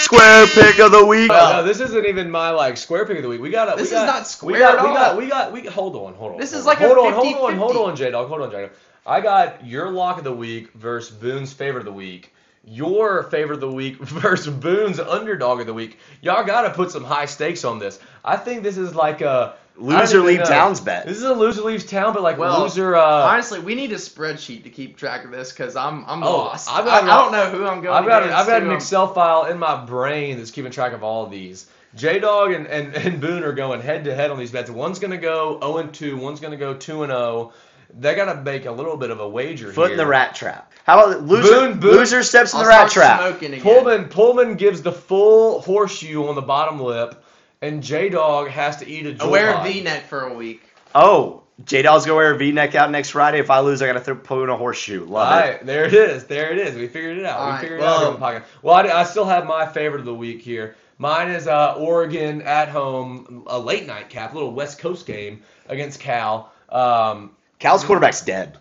Square 0.00 0.48
pick 0.48 0.80
of 0.80 0.90
the 0.90 1.04
week. 1.04 1.28
No, 1.28 1.52
no, 1.52 1.64
this 1.64 1.80
isn't 1.80 2.06
even 2.06 2.30
my 2.30 2.50
like 2.50 2.76
square 2.76 3.06
pick 3.06 3.16
of 3.16 3.22
the 3.22 3.28
week. 3.28 3.40
We 3.40 3.50
got. 3.50 3.76
This 3.76 3.90
we 3.90 3.96
is 3.96 4.02
got, 4.02 4.06
not 4.06 4.26
square 4.26 4.52
we 4.54 4.58
got, 4.58 4.78
at 4.78 4.82
we 4.82 4.88
all. 4.88 4.94
got. 4.94 5.16
We 5.16 5.26
got. 5.28 5.52
We 5.52 5.64
hold 5.66 5.94
on. 5.96 6.14
Hold 6.14 6.32
on. 6.32 6.38
This 6.38 6.52
hold 6.52 6.60
is 6.62 6.66
on. 6.66 6.74
like 6.74 6.80
a 6.80 6.86
hold 6.86 6.98
on. 7.06 7.12
Hold 7.12 7.36
on. 7.36 7.54
50-50. 7.54 7.58
Hold 7.58 7.76
on, 7.76 7.96
J 7.96 8.10
Dog. 8.10 8.28
Hold 8.28 8.42
on, 8.42 8.50
J 8.50 8.60
Dog. 8.62 8.70
I 9.08 9.20
got 9.20 9.66
your 9.66 9.90
lock 9.90 10.18
of 10.18 10.24
the 10.24 10.32
week 10.32 10.72
versus 10.74 11.16
Boone's 11.16 11.52
favorite 11.52 11.80
of 11.80 11.86
the 11.86 11.92
week. 11.92 12.32
Your 12.64 13.22
favorite 13.24 13.54
of 13.54 13.60
the 13.60 13.72
week 13.72 13.96
versus 14.00 14.52
Boone's 14.54 15.00
underdog 15.00 15.60
of 15.60 15.66
the 15.66 15.74
week. 15.74 15.98
Y'all 16.20 16.44
gotta 16.44 16.70
put 16.70 16.90
some 16.90 17.04
high 17.04 17.24
stakes 17.26 17.64
on 17.64 17.78
this. 17.78 17.98
I 18.24 18.36
think 18.36 18.62
this 18.62 18.76
is 18.76 18.94
like 18.94 19.20
a 19.22 19.54
Loser 19.80 20.16
even 20.16 20.26
leave 20.26 20.38
know. 20.40 20.44
towns 20.44 20.80
bet. 20.80 21.06
This 21.06 21.18
is 21.18 21.22
a 21.22 21.32
loser 21.32 21.62
leaves 21.62 21.84
town, 21.84 22.12
but 22.12 22.20
like 22.22 22.36
Well, 22.36 22.62
loser. 22.64 22.96
Uh, 22.96 23.00
Honestly, 23.28 23.60
we 23.60 23.76
need 23.76 23.92
a 23.92 23.94
spreadsheet 23.94 24.64
to 24.64 24.70
keep 24.70 24.96
track 24.96 25.24
of 25.24 25.30
this 25.30 25.52
because 25.52 25.76
I'm 25.76 26.04
I'm 26.06 26.22
Oh, 26.24 26.36
lost. 26.38 26.68
I've 26.68 26.84
I, 26.84 27.00
got- 27.00 27.04
I 27.04 27.16
don't 27.22 27.32
know 27.32 27.58
who 27.58 27.64
I'm 27.64 27.80
going. 27.80 27.94
I've 27.96 28.04
got 28.04 28.24
I've 28.24 28.46
got 28.48 28.62
an 28.64 28.72
Excel 28.72 29.14
file 29.14 29.44
in 29.44 29.56
my 29.56 29.84
brain 29.84 30.36
that's 30.36 30.50
keeping 30.50 30.72
track 30.72 30.92
of 30.94 31.04
all 31.04 31.24
of 31.24 31.30
these. 31.30 31.66
J 31.94 32.18
Dog 32.18 32.52
and, 32.52 32.66
and, 32.66 32.92
and 32.94 33.20
Boone 33.20 33.44
are 33.44 33.52
going 33.52 33.80
head 33.80 34.04
to 34.04 34.14
head 34.14 34.30
on 34.32 34.38
these 34.38 34.50
bets. 34.50 34.68
One's 34.68 34.98
gonna 34.98 35.16
go 35.16 35.58
0 35.60 35.78
and 35.78 35.94
2, 35.94 36.16
one's 36.18 36.40
gonna 36.40 36.56
go 36.56 36.74
2 36.74 37.04
and 37.04 37.12
0. 37.12 37.52
They 37.98 38.14
gotta 38.14 38.40
make 38.42 38.66
a 38.66 38.72
little 38.72 38.96
bit 38.96 39.10
of 39.10 39.20
a 39.20 39.28
wager 39.28 39.66
here. 39.66 39.74
Foot 39.74 39.84
here. 39.86 39.92
in 39.92 39.96
the 39.98 40.06
rat 40.06 40.34
trap. 40.34 40.72
How 40.84 40.98
about 41.04 41.22
loser? 41.22 41.48
Boone, 41.48 41.80
Boone. 41.80 41.92
Loser 41.96 42.22
steps 42.22 42.52
in 42.52 42.58
I'll 42.58 42.64
the 42.64 42.68
rat 42.68 42.90
trap. 42.90 43.36
Again. 43.42 43.60
Pullman 43.60 44.08
Pullman 44.08 44.54
gives 44.56 44.82
the 44.82 44.92
full 44.92 45.60
horseshoe 45.62 46.26
on 46.26 46.34
the 46.34 46.42
bottom 46.42 46.80
lip, 46.80 47.22
and 47.62 47.82
J 47.82 48.08
Dog 48.08 48.48
has 48.48 48.76
to 48.78 48.88
eat 48.88 49.06
a 49.06 49.12
joy 49.14 49.24
I 49.24 49.28
wear 49.28 49.50
a 49.50 49.54
pod. 49.54 49.66
V-neck 49.66 50.06
for 50.06 50.22
a 50.22 50.34
week. 50.34 50.62
Oh, 50.94 51.42
J 51.64 51.82
Dog's 51.82 52.04
gonna 52.06 52.16
wear 52.16 52.34
a 52.34 52.38
V 52.38 52.52
neck 52.52 52.74
out 52.74 52.90
next 52.90 53.10
Friday. 53.10 53.38
If 53.40 53.50
I 53.50 53.60
lose, 53.60 53.82
I 53.82 53.86
gotta 53.86 54.00
throw, 54.00 54.14
put 54.16 54.44
in 54.44 54.50
a 54.50 54.56
horseshoe. 54.56 55.04
All 55.06 55.12
Love 55.12 55.44
it. 55.46 55.66
there 55.66 55.84
it 55.84 55.94
is. 55.94 56.24
There 56.24 56.52
it 56.52 56.58
is. 56.58 56.76
We 56.76 56.86
figured 56.88 57.18
it 57.18 57.24
out. 57.24 57.38
All 57.38 57.46
we 57.46 57.52
right, 57.52 57.60
figured 57.60 57.80
well- 57.80 58.12
it 58.14 58.22
out 58.22 58.34
on. 58.34 58.42
Well, 58.62 58.74
I, 58.74 58.82
I 59.00 59.04
still 59.04 59.24
have 59.24 59.46
my 59.46 59.66
favorite 59.66 60.00
of 60.00 60.06
the 60.06 60.14
week 60.14 60.40
here. 60.42 60.76
Mine 61.00 61.30
is 61.30 61.46
uh, 61.46 61.74
Oregon 61.78 62.42
at 62.42 62.68
home, 62.68 63.44
a 63.46 63.58
late 63.58 63.86
night 63.86 64.08
cap, 64.08 64.32
a 64.32 64.34
little 64.34 64.52
West 64.52 64.78
Coast 64.78 65.06
game 65.06 65.42
against 65.68 66.00
Cal. 66.00 66.52
Um, 66.70 67.30
Cal's 67.58 67.84
quarterback's 67.84 68.22
dead. 68.22 68.58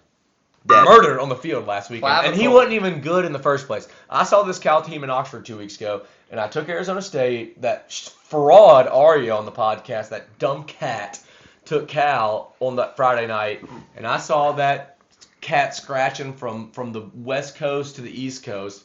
Dead. 0.66 0.84
murdered 0.84 1.20
on 1.20 1.30
the 1.30 1.36
field 1.36 1.66
last 1.66 1.90
weekend, 1.90 2.28
and 2.28 2.36
he 2.36 2.48
wasn't 2.48 2.74
even 2.74 3.00
good 3.00 3.24
in 3.24 3.32
the 3.32 3.40
first 3.40 3.68
place. 3.68 3.88
I 4.10 4.26
saw 4.26 4.44
this 4.44 4.60
Cal 4.60 4.82
team 4.82 5.04
in 5.04 5.10
Oxford 5.10 5.46
two 5.46 5.58
weeks 5.58 5.78
ago, 5.78 6.02
and 6.30 6.40
I 6.40 6.50
took 6.50 6.68
Arizona 6.68 7.02
State. 7.02 7.62
That 7.62 7.86
sh- 7.88 8.10
fraud 8.10 8.88
Aria 8.88 9.34
on 9.34 9.46
the 9.46 9.52
podcast, 9.52 10.10
that 10.10 10.38
dumb 10.40 10.66
cat, 10.66 11.22
took 11.64 11.88
Cal 11.88 12.54
on 12.60 12.76
that 12.78 12.98
Friday 12.98 13.28
night, 13.28 13.64
and 13.96 14.06
I 14.06 14.18
saw 14.18 14.52
that 14.54 14.98
cat 15.40 15.74
scratching 15.74 16.34
from 16.34 16.72
from 16.72 16.92
the 16.92 17.10
West 17.16 17.56
Coast 17.56 17.96
to 17.96 18.02
the 18.02 18.22
East 18.22 18.44
Coast. 18.44 18.84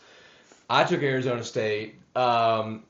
I 0.71 0.85
took 0.85 1.02
Arizona 1.02 1.42
State. 1.42 1.97
Um, 2.14 2.85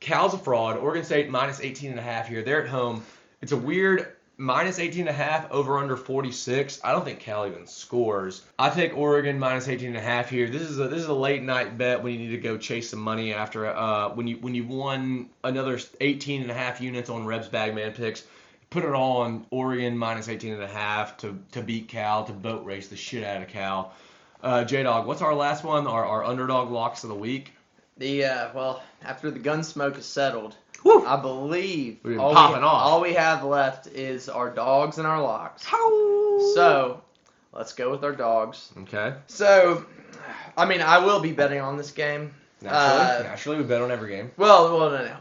Cal's 0.00 0.32
a 0.32 0.38
fraud. 0.38 0.78
Oregon 0.78 1.04
State 1.04 1.28
minus 1.28 1.60
18 1.60 1.90
and 1.90 1.98
a 1.98 2.02
half 2.02 2.28
here. 2.28 2.42
They're 2.42 2.62
at 2.62 2.68
home. 2.68 3.04
It's 3.42 3.52
a 3.52 3.56
weird 3.56 4.16
minus 4.38 4.78
18 4.78 5.00
and 5.00 5.08
a 5.10 5.12
half 5.12 5.50
over 5.50 5.78
under 5.78 5.96
46. 5.96 6.80
I 6.84 6.92
don't 6.92 7.04
think 7.04 7.18
Cal 7.18 7.46
even 7.46 7.66
scores. 7.66 8.42
I 8.58 8.70
take 8.70 8.96
Oregon 8.96 9.38
minus 9.38 9.66
18 9.68 9.88
and 9.88 9.96
a 9.96 10.00
half 10.00 10.30
here. 10.30 10.48
This 10.48 10.62
is 10.62 10.78
a 10.78 10.88
this 10.88 11.02
is 11.02 11.08
a 11.08 11.14
late 11.14 11.42
night 11.42 11.76
bet 11.76 12.02
when 12.02 12.14
you 12.14 12.20
need 12.20 12.30
to 12.30 12.38
go 12.38 12.56
chase 12.56 12.90
some 12.90 13.00
money 13.00 13.34
after 13.34 13.66
uh 13.66 14.10
when 14.10 14.28
you 14.28 14.36
when 14.36 14.54
you 14.54 14.64
won 14.64 15.28
another 15.44 15.78
18 16.00 16.42
and 16.42 16.50
a 16.50 16.54
half 16.54 16.80
units 16.80 17.10
on 17.10 17.26
Rebs 17.26 17.48
Bagman 17.48 17.92
picks. 17.92 18.24
Put 18.70 18.84
it 18.84 18.92
all 18.92 19.22
on 19.22 19.46
Oregon 19.50 19.98
minus 19.98 20.28
18 20.28 20.54
and 20.54 20.62
a 20.62 20.68
half 20.68 21.16
to 21.18 21.36
to 21.52 21.60
beat 21.60 21.88
Cal 21.88 22.24
to 22.24 22.32
boat 22.32 22.64
race 22.64 22.88
the 22.88 22.96
shit 22.96 23.24
out 23.24 23.42
of 23.42 23.48
Cal. 23.48 23.92
Uh, 24.40 24.62
J 24.62 24.84
Dog, 24.84 25.06
what's 25.06 25.20
our 25.20 25.34
last 25.34 25.64
one? 25.64 25.88
Our, 25.88 26.04
our 26.04 26.22
underdog 26.22 26.70
locks 26.70 27.02
of 27.02 27.08
the 27.08 27.16
week. 27.16 27.52
The 27.96 28.24
uh, 28.24 28.50
well, 28.54 28.84
after 29.02 29.32
the 29.32 29.40
gun 29.40 29.64
smoke 29.64 29.98
is 29.98 30.06
settled, 30.06 30.54
Woo. 30.84 31.04
I 31.06 31.16
believe 31.20 31.98
We've 32.02 32.14
been 32.14 32.20
all, 32.20 32.32
popping 32.34 32.60
we, 32.62 32.66
off. 32.66 32.82
all 32.86 33.00
we 33.00 33.14
have 33.14 33.44
left 33.44 33.88
is 33.88 34.28
our 34.28 34.48
dogs 34.50 34.98
and 34.98 35.06
our 35.06 35.20
locks. 35.20 35.66
So 36.54 37.02
let's 37.52 37.72
go 37.72 37.90
with 37.90 38.04
our 38.04 38.12
dogs. 38.12 38.70
Okay. 38.78 39.14
So, 39.26 39.84
I 40.56 40.64
mean, 40.64 40.80
I 40.80 40.98
will 40.98 41.20
be 41.20 41.32
betting 41.32 41.60
on 41.60 41.76
this 41.76 41.90
game. 41.90 42.32
Naturally, 42.60 43.00
Uh, 43.18 43.22
naturally, 43.24 43.58
we 43.58 43.64
bet 43.64 43.82
on 43.82 43.90
every 43.90 44.10
game. 44.10 44.30
Well, 44.36 44.76
well, 44.78 44.90
no, 44.90 45.04
no. 45.04 45.16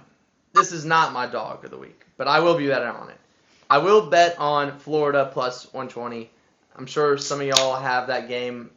This 0.54 0.72
is 0.72 0.86
not 0.86 1.14
my 1.14 1.28
dog 1.28 1.64
of 1.66 1.72
the 1.72 1.78
week, 1.78 2.02
but 2.18 2.28
I 2.28 2.40
will 2.40 2.56
be 2.58 2.68
betting 2.68 2.88
on 2.88 3.10
it. 3.10 3.18
I 3.70 3.78
will 3.80 4.10
bet 4.10 4.38
on 4.40 4.78
Florida 4.80 5.30
plus 5.32 5.66
120. 5.74 6.30
I'm 6.76 6.86
sure 6.86 7.18
some 7.18 7.42
of 7.42 7.48
y'all 7.48 7.76
have 7.76 8.08
that 8.08 8.28
game 8.28 8.70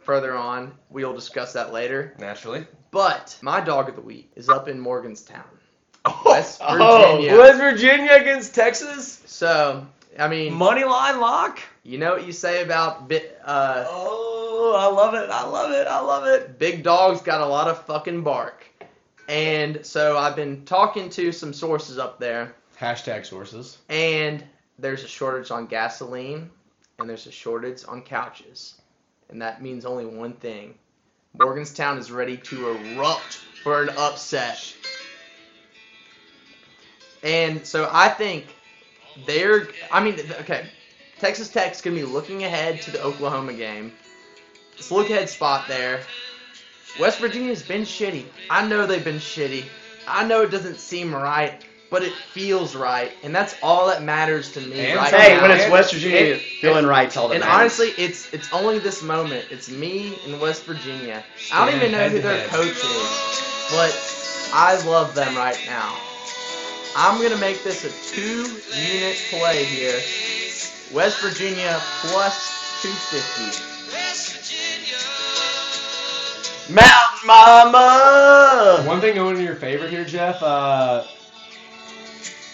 further 0.00 0.34
on. 0.34 0.72
We'll 0.90 1.14
discuss 1.14 1.52
that 1.52 1.72
later. 1.72 2.14
Naturally. 2.18 2.66
But 2.90 3.36
my 3.42 3.60
dog 3.60 3.88
of 3.88 3.96
the 3.96 4.00
week 4.00 4.30
is 4.36 4.48
up 4.48 4.68
in 4.68 4.80
Morganstown. 4.80 5.42
West 6.36 6.60
Oh, 6.62 7.16
Virginia. 7.16 7.38
West 7.38 7.58
Virginia 7.60 8.12
against 8.12 8.54
Texas. 8.54 9.22
So, 9.26 9.86
I 10.18 10.28
mean, 10.28 10.52
Money 10.54 10.84
line 10.84 11.20
lock. 11.20 11.58
you 11.82 11.98
know 11.98 12.12
what 12.12 12.26
you 12.26 12.32
say 12.32 12.62
about 12.62 13.08
bit, 13.08 13.38
uh, 13.44 13.84
Oh, 13.88 14.74
I 14.76 14.86
love 14.86 15.14
it. 15.14 15.28
I 15.30 15.44
love 15.46 15.70
it. 15.72 15.86
I 15.86 16.00
love 16.00 16.26
it. 16.26 16.58
big 16.58 16.82
dogs 16.82 17.20
got 17.20 17.40
a 17.40 17.46
lot 17.46 17.68
of 17.68 17.84
fucking 17.86 18.22
bark. 18.22 18.64
And 19.28 19.84
so 19.86 20.18
I've 20.18 20.36
been 20.36 20.64
talking 20.64 21.08
to 21.10 21.32
some 21.32 21.52
sources 21.54 21.98
up 21.98 22.18
there, 22.20 22.54
Hashtag 22.78 23.24
sources. 23.24 23.78
and 23.88 24.44
there's 24.78 25.02
a 25.04 25.08
shortage 25.08 25.50
on 25.50 25.66
gasoline, 25.66 26.50
and 26.98 27.08
there's 27.08 27.26
a 27.26 27.32
shortage 27.32 27.84
on 27.88 28.02
couches. 28.02 28.74
And 29.30 29.40
that 29.40 29.62
means 29.62 29.84
only 29.86 30.04
one 30.04 30.34
thing 30.34 30.74
Morganstown 31.38 31.98
is 31.98 32.10
ready 32.12 32.36
to 32.36 32.68
erupt 32.70 33.36
for 33.62 33.82
an 33.82 33.88
upset. 33.96 34.74
And 37.24 37.66
so 37.66 37.88
I 37.90 38.08
think 38.10 38.46
they're, 39.26 39.68
I 39.90 40.04
mean, 40.04 40.20
okay, 40.40 40.66
Texas 41.18 41.48
Tech's 41.48 41.80
going 41.80 41.96
to 41.96 42.04
be 42.04 42.06
looking 42.10 42.44
ahead 42.44 42.82
to 42.82 42.90
the 42.90 43.02
Oklahoma 43.02 43.54
game. 43.54 43.92
It's 44.76 44.90
look 44.90 45.08
ahead 45.10 45.28
spot 45.28 45.66
there. 45.66 46.00
West 47.00 47.18
Virginia's 47.18 47.62
been 47.62 47.82
shitty. 47.82 48.24
I 48.50 48.66
know 48.68 48.86
they've 48.86 49.02
been 49.02 49.16
shitty. 49.16 49.64
I 50.06 50.24
know 50.26 50.42
it 50.42 50.50
doesn't 50.50 50.78
seem 50.78 51.14
right, 51.14 51.64
but 51.90 52.02
it 52.02 52.12
feels 52.12 52.76
right, 52.76 53.12
and 53.22 53.34
that's 53.34 53.56
all 53.62 53.86
that 53.86 54.02
matters 54.02 54.52
to 54.52 54.60
me 54.60 54.80
And 54.80 54.96
right 54.98 55.12
Hey, 55.14 55.34
now. 55.34 55.42
when 55.42 55.50
it's 55.52 55.70
West 55.70 55.92
Virginia, 55.94 56.34
and- 56.34 56.40
feeling 56.42 56.84
right's 56.86 57.16
all 57.16 57.28
that 57.28 57.36
And 57.36 57.44
matters. 57.44 57.80
honestly, 57.80 58.04
it's 58.04 58.32
it's 58.34 58.52
only 58.52 58.78
this 58.80 59.02
moment. 59.02 59.46
It's 59.50 59.70
me 59.70 60.18
in 60.26 60.38
West 60.40 60.64
Virginia. 60.64 61.24
I 61.52 61.64
don't 61.64 61.74
even 61.76 61.92
know 61.92 62.08
who 62.10 62.20
their 62.20 62.38
head. 62.40 62.50
coach 62.50 62.66
is, 62.66 63.68
but 63.70 64.50
I 64.52 64.78
love 64.86 65.14
them 65.14 65.34
right 65.36 65.58
now. 65.66 65.96
I'm 66.96 67.20
gonna 67.20 67.36
make 67.38 67.64
this 67.64 67.84
a 67.84 68.14
two-unit 68.14 69.16
play 69.30 69.64
here. 69.64 70.00
West 70.92 71.20
Virginia 71.20 71.80
plus 72.02 72.82
250. 72.82 73.92
West 73.92 74.36
Virginia. 74.36 74.98
Mountain 76.70 77.26
Mama. 77.26 78.84
One 78.86 79.00
thing 79.00 79.16
going 79.16 79.36
in 79.36 79.42
your 79.42 79.56
favor 79.56 79.88
here, 79.88 80.04
Jeff. 80.04 80.40
Uh, 80.40 81.02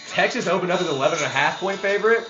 Texas 0.08 0.46
opened 0.46 0.72
up 0.72 0.80
as 0.80 0.88
11 0.88 1.18
and 1.18 1.26
a 1.26 1.28
half 1.28 1.60
point 1.60 1.78
favorite, 1.78 2.26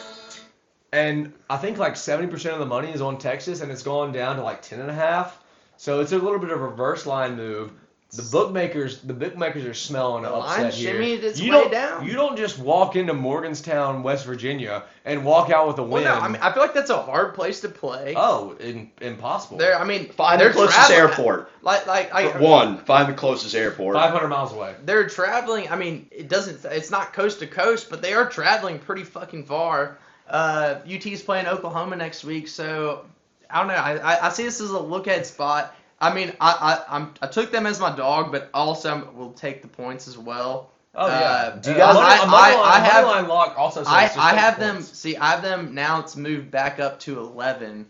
and 0.92 1.33
I 1.49 1.59
think 1.59 1.79
like 1.79 1.94
70% 1.94 2.53
of 2.53 2.59
the 2.59 2.66
money 2.66 2.90
is 2.90 3.01
on 3.01 3.18
Texas, 3.18 3.61
and 3.61 3.70
it's 3.70 3.85
gone 3.85 4.11
down 4.11 4.35
to 4.37 4.42
like 4.42 4.62
10 4.62 4.81
and 4.81 4.90
a 4.90 4.94
half. 4.94 5.40
So 5.77 6.01
it's 6.01 6.11
a 6.11 6.18
little 6.18 6.40
bit 6.40 6.51
of 6.51 6.61
a 6.61 6.66
reverse 6.66 7.07
line 7.07 7.37
move. 7.37 7.70
The 8.12 8.23
bookmakers, 8.23 8.99
the 9.03 9.14
bookmakers 9.14 9.64
are 9.64 9.75
smelling 9.75 10.25
an 10.25 10.33
The 10.33 10.37
line 10.38 10.66
upset 10.66 10.75
here. 10.75 10.94
shimmied 10.94 11.23
its 11.23 11.38
you 11.40 11.53
way 11.53 11.61
don't, 11.62 11.70
down. 11.70 12.05
you 12.07 12.12
don't 12.14 12.37
just 12.37 12.59
walk 12.59 12.96
into 12.96 13.14
Morganstown, 13.14 14.03
West 14.03 14.27
Virginia, 14.27 14.83
and 15.05 15.25
walk 15.25 15.51
out 15.51 15.68
with 15.68 15.79
a 15.79 15.83
Well, 15.83 15.92
win. 15.92 16.05
no, 16.05 16.14
I 16.14 16.27
mean 16.27 16.42
I 16.42 16.53
feel 16.53 16.61
like 16.62 16.75
that's 16.75 16.90
a 16.90 17.01
hard 17.01 17.35
place 17.35 17.61
to 17.61 17.68
play. 17.68 18.14
oh, 18.16 18.57
in, 18.59 18.90
impossible. 19.01 19.59
They're, 19.59 19.79
I 19.79 19.85
mean, 19.85 20.09
Find 20.09 20.40
they're 20.40 20.49
the 20.49 20.55
closest 20.55 20.77
traveling- 20.88 20.99
airport. 21.11 21.53
Like, 21.62 21.87
like, 21.87 22.12
I, 22.12 22.37
One, 22.40 22.79
find 22.79 23.09
the 23.09 23.16
closest 23.16 23.55
airport. 23.55 23.94
500 23.94 24.27
miles 24.29 24.53
away. 24.53 24.75
they're 24.85 25.09
traveling. 25.09 25.70
I 25.70 25.77
mean, 25.77 26.09
it 26.11 26.29
doesn't. 26.29 26.64
It's 26.64 26.90
not 26.90 27.12
coast 27.12 27.38
to 27.40 27.46
coast, 27.46 27.90
but 27.90 28.03
they 28.03 28.12
are 28.14 28.29
traveling 28.29 28.79
pretty 28.81 29.05
fucking 29.05 29.44
far. 29.44 29.99
Uh, 30.29 30.77
UT's 30.85 31.23
playing 31.23 31.46
Oklahoma 31.46 31.94
next 31.96 32.25
week, 32.25 32.49
so 32.49 33.05
I 33.49 33.59
don't 33.59 33.68
know. 33.68 33.75
I, 33.75 33.96
I, 34.14 34.27
I 34.27 34.29
see 34.31 34.44
this 34.44 34.61
as 34.61 34.70
a 34.70 34.79
look 34.81 35.07
ahead 35.07 35.27
spot. 35.27 35.75
I 36.00 36.14
mean, 36.14 36.32
I, 36.40 36.50
I 36.88 36.96
I'm 36.96 37.12
I 37.20 37.26
took 37.26 37.52
them 37.52 37.66
as 37.66 37.78
my 37.80 37.94
dog, 37.94 38.32
but 38.32 38.48
also 38.54 38.90
I 38.90 39.18
will 39.18 39.32
take 39.32 39.62
the 39.62 39.68
points 39.68 40.08
as 40.08 40.16
well. 40.16 40.70
Oh 40.94 41.06
yeah. 41.06 41.12
Uh, 41.12 41.56
Do 41.56 41.70
you 41.70 41.76
guys- 41.76 41.94
A 41.94 41.98
money- 42.00 42.06
I- 42.08 42.24
a 42.24 42.26
money 42.26 42.54
I- 42.54 42.56
line- 42.56 42.82
I 42.82 42.86
a 42.86 42.90
have- 42.90 43.06
line 43.06 43.28
lock 43.28 43.54
also 43.58 43.80
says 43.84 43.92
I, 43.92 44.04
I 44.04 44.08
take 44.08 44.40
have 44.40 44.58
them. 44.58 44.74
points. 44.76 44.98
See, 44.98 45.16
I 45.16 45.30
have 45.32 45.42
them 45.42 45.74
now. 45.74 46.00
It's 46.00 46.16
moved 46.16 46.50
back 46.50 46.80
up 46.80 46.98
to 47.00 47.18
eleven, 47.20 47.86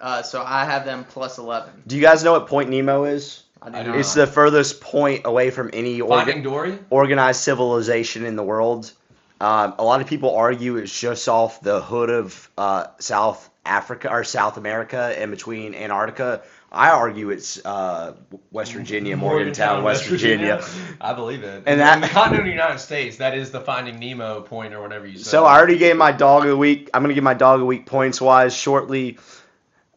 uh, 0.00 0.22
so 0.22 0.42
I 0.44 0.64
have 0.64 0.84
them 0.84 1.04
plus 1.04 1.38
eleven. 1.38 1.70
Do 1.86 1.96
you 1.96 2.02
guys 2.02 2.24
know 2.24 2.32
what 2.32 2.46
Point 2.48 2.70
Nemo 2.70 3.04
is? 3.04 3.44
I 3.62 3.82
do 3.82 3.92
I. 3.92 3.96
It's 3.98 4.14
the 4.14 4.26
furthest 4.26 4.80
point 4.80 5.22
away 5.26 5.50
from 5.50 5.68
any 5.74 6.00
orga- 6.00 6.42
Dory. 6.42 6.78
organized 6.88 7.42
civilization 7.42 8.24
in 8.24 8.34
the 8.36 8.42
world. 8.42 8.90
Um, 9.40 9.74
a 9.78 9.84
lot 9.84 10.00
of 10.00 10.06
people 10.06 10.34
argue 10.34 10.76
it's 10.76 10.98
just 10.98 11.28
off 11.28 11.60
the 11.60 11.80
hood 11.80 12.10
of 12.10 12.50
uh, 12.58 12.86
South 12.98 13.48
Africa 13.64 14.10
or 14.10 14.24
South 14.24 14.56
America 14.56 15.14
and 15.16 15.30
between 15.30 15.74
Antarctica. 15.74 16.42
I 16.72 16.90
argue 16.90 17.30
it's 17.30 17.64
uh, 17.64 18.14
West 18.52 18.72
Virginia, 18.74 19.16
Morgantown, 19.16 19.82
West 19.82 20.04
Virginia. 20.06 20.62
I 21.00 21.14
believe 21.14 21.42
it. 21.42 21.64
And 21.66 21.80
that- 21.80 21.96
in 21.96 22.00
the 22.02 22.08
continental 22.08 22.50
United 22.50 22.78
States, 22.78 23.16
that 23.16 23.36
is 23.36 23.50
the 23.50 23.60
Finding 23.60 23.98
Nemo 23.98 24.42
point 24.42 24.72
or 24.72 24.80
whatever 24.80 25.04
you 25.06 25.16
said. 25.18 25.26
So 25.26 25.44
I 25.46 25.56
already 25.58 25.78
gave 25.78 25.96
my 25.96 26.12
dog 26.12 26.44
of 26.44 26.50
the 26.50 26.56
week. 26.56 26.88
I'm 26.94 27.02
going 27.02 27.08
to 27.08 27.14
give 27.14 27.24
my 27.24 27.34
dog 27.34 27.54
of 27.54 27.60
the 27.60 27.66
week 27.66 27.86
points 27.86 28.20
wise 28.20 28.54
shortly. 28.54 29.18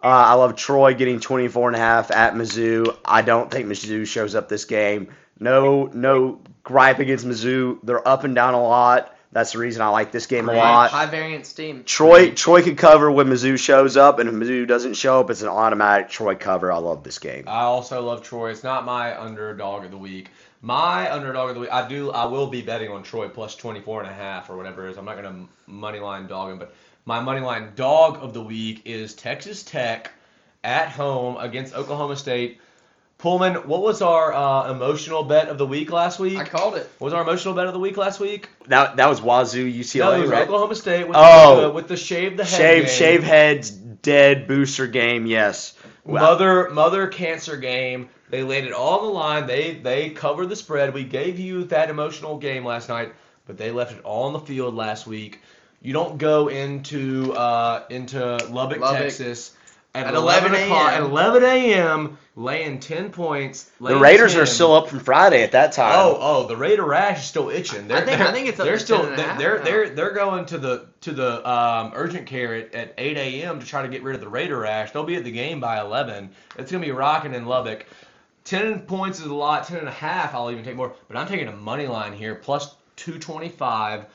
Uh, 0.04 0.08
I 0.08 0.34
love 0.34 0.56
Troy 0.56 0.96
getting 0.96 1.20
24 1.20 1.70
and 1.70 1.76
a 1.76 1.80
half 1.80 2.10
at 2.12 2.34
Mizzou. 2.34 2.98
I 3.06 3.22
don't 3.22 3.50
think 3.52 3.68
Mizzou 3.68 4.06
shows 4.08 4.34
up 4.36 4.50
this 4.50 4.66
game. 4.66 5.10
No, 5.40 5.86
no 5.94 6.42
gripe 6.64 7.00
against 7.00 7.26
Mizzou. 7.26 7.80
They're 7.84 8.06
up 8.08 8.24
and 8.24 8.34
down 8.34 8.54
a 8.56 8.62
lot. 8.62 9.16
That's 9.34 9.52
the 9.52 9.58
reason 9.58 9.82
I 9.82 9.88
like 9.90 10.12
this 10.12 10.28
game 10.28 10.48
a 10.48 10.54
lot. 10.54 10.92
high 10.92 11.08
variance 11.08 11.52
team. 11.54 11.84
Troy, 11.86 12.30
Troy 12.32 12.62
could 12.62 12.78
cover 12.78 13.12
when 13.12 13.28
Mizzou 13.28 13.58
shows 13.58 13.98
up, 13.98 14.20
and 14.20 14.30
if 14.30 14.36
Mizzou 14.36 14.68
doesn't 14.68 14.94
show 14.94 15.20
up, 15.20 15.32
it's 15.32 15.42
an 15.42 15.48
automatic 15.50 16.10
Troy 16.10 16.36
cover. 16.36 16.72
I 16.72 16.78
love 16.78 17.04
this 17.04 17.18
game. 17.18 17.46
I 17.48 17.62
also 17.62 18.02
love 18.04 18.22
Troy. 18.22 18.52
It's 18.52 18.64
not 18.64 18.86
my 18.86 19.20
underdog 19.20 19.86
of 19.86 19.92
the 19.92 19.98
week. 19.98 20.30
My 20.62 21.12
underdog 21.12 21.50
of 21.50 21.56
the 21.56 21.62
week, 21.62 21.74
I 21.74 21.88
do, 21.88 22.12
I 22.12 22.26
will 22.26 22.48
be 22.48 22.62
betting 22.62 22.92
on 22.92 23.02
Troy 23.02 23.28
plus 23.28 23.56
24 23.56 24.04
and 24.04 24.10
a 24.12 24.14
half 24.14 24.50
or 24.50 24.56
whatever 24.56 24.88
it 24.88 24.92
is. 24.92 24.98
I'm 24.98 25.06
not 25.06 25.20
going 25.20 25.34
to 25.34 25.50
money 25.66 26.00
line 26.00 26.28
dog 26.28 26.52
him, 26.52 26.60
but 26.60 26.74
my 27.06 27.20
money 27.20 27.42
line 27.42 27.72
dog 27.76 28.20
of 28.22 28.34
the 28.34 28.42
week 28.42 28.84
is 28.86 29.16
Texas 29.16 29.64
Tech 29.64 30.12
at 30.64 30.90
home 30.90 31.38
against 31.38 31.74
Oklahoma 31.74 32.16
State. 32.16 32.62
Pullman, 33.24 33.56
what 33.70 33.82
was 33.82 34.02
our 34.02 34.34
uh, 34.34 34.70
emotional 34.70 35.24
bet 35.24 35.48
of 35.48 35.58
the 35.58 35.66
week 35.66 35.94
last 35.94 36.20
week? 36.20 36.38
I 36.38 36.44
called 36.44 36.76
it. 36.76 36.90
What 36.98 37.06
was 37.06 37.14
our 37.14 37.22
emotional 37.22 37.54
bet 37.54 37.68
of 37.68 37.72
the 37.74 37.80
week 37.80 37.96
last 37.96 38.20
week? 38.20 38.50
That 38.68 38.98
that 38.98 39.08
was 39.08 39.22
Wazoo 39.22 39.64
No, 39.64 39.72
UCLA, 39.72 40.18
it 40.18 40.22
was 40.24 40.30
right? 40.30 40.42
Oklahoma 40.44 40.76
State 40.76 41.08
with, 41.08 41.16
Oh. 41.18 41.62
the, 41.62 41.70
with 41.70 41.88
the 41.88 41.96
shave 41.96 42.36
the 42.36 42.44
head 42.44 42.58
Shave 42.58 42.86
game. 42.86 42.94
shave 42.94 43.24
heads 43.24 43.72
dead 43.72 44.46
booster 44.46 44.88
game. 44.88 45.26
Yes. 45.26 45.74
Wow. 46.04 46.20
Mother 46.22 46.70
mother 46.72 47.08
cancer 47.08 47.56
game. 47.56 48.10
They 48.30 48.44
laid 48.44 48.66
it 48.66 48.74
all 48.74 49.00
on 49.00 49.06
the 49.06 49.12
line. 49.14 49.48
They 49.48 49.76
they 49.76 50.10
covered 50.10 50.48
the 50.50 50.58
spread. 50.58 50.94
We 50.94 51.06
gave 51.06 51.40
you 51.40 51.64
that 51.66 51.90
emotional 51.90 52.38
game 52.38 52.66
last 52.66 52.90
night, 52.90 53.14
but 53.46 53.58
they 53.58 53.72
left 53.72 53.94
it 53.94 54.02
all 54.04 54.24
on 54.26 54.34
the 54.34 54.40
field 54.42 54.76
last 54.76 55.08
week. 55.08 55.40
You 55.82 55.94
don't 55.94 56.18
go 56.18 56.50
into 56.50 57.32
uh, 57.32 57.84
into 57.90 58.20
Lubbock, 58.50 58.80
Lubbock. 58.82 58.98
Texas 59.00 59.54
at, 59.96 60.08
At 60.08 60.16
11 60.16 60.52
11 60.52 60.64
o'clock 60.64 60.92
a.m. 60.92 61.04
at 61.04 61.10
11 61.10 61.44
a.m. 61.44 62.18
laying 62.36 62.80
10 62.80 63.12
points. 63.12 63.70
The 63.80 63.96
Raiders 63.96 64.34
10. 64.34 64.42
are 64.42 64.46
still 64.48 64.74
up 64.74 64.88
from 64.88 65.00
Friday 65.00 65.44
at 65.44 65.52
that 65.52 65.72
time. 65.72 65.94
Oh, 65.96 66.18
oh, 66.20 66.48
the 66.48 66.58
Raider 66.58 66.84
rash 66.84 67.20
is 67.20 67.26
still 67.26 67.50
itching. 67.52 67.88
They're, 67.88 67.98
I 67.98 68.02
think- 68.02 68.18
they're, 68.18 68.28
I 68.28 68.32
think 68.32 68.50
it's 68.50 68.60
up 68.60 68.66
they're 68.66 68.78
to 68.78 68.84
still 68.84 69.04
10 69.04 69.12
and 69.12 69.20
a 69.20 69.24
half 69.24 69.38
they're 69.38 69.60
they're 69.60 69.90
they're 69.90 70.14
going 70.14 70.46
to 70.48 70.58
the 70.58 70.88
to 71.02 71.12
the 71.12 71.48
um, 71.48 71.92
urgent 71.94 72.26
care 72.26 72.56
at, 72.56 72.74
at 72.74 72.94
8 72.98 73.18
a.m. 73.18 73.60
to 73.60 73.66
try 73.66 73.84
to 73.84 73.88
get 73.88 74.02
rid 74.02 74.16
of 74.16 74.22
the 74.22 74.30
Raider 74.30 74.58
rash. 74.60 74.92
They'll 74.92 75.04
be 75.04 75.16
at 75.16 75.24
the 75.24 75.32
game 75.32 75.60
by 75.60 75.80
11. 75.80 76.32
It's 76.58 76.72
gonna 76.72 76.84
be 76.84 76.92
rocking 76.92 77.36
in 77.36 77.46
Lubbock. 77.46 77.86
10 78.46 78.82
points 78.82 79.20
is 79.20 79.28
a 79.28 79.34
lot. 79.34 79.68
10 79.68 79.78
and 79.78 79.88
a 79.88 79.92
half, 79.92 80.34
I'll 80.34 80.52
even 80.52 80.66
take 80.66 80.76
more. 80.76 80.94
But 81.08 81.18
I'm 81.18 81.28
taking 81.28 81.48
a 81.48 81.56
money 81.56 81.88
line 81.88 82.14
here, 82.14 82.36
plus 82.36 82.76
225. 82.96 84.06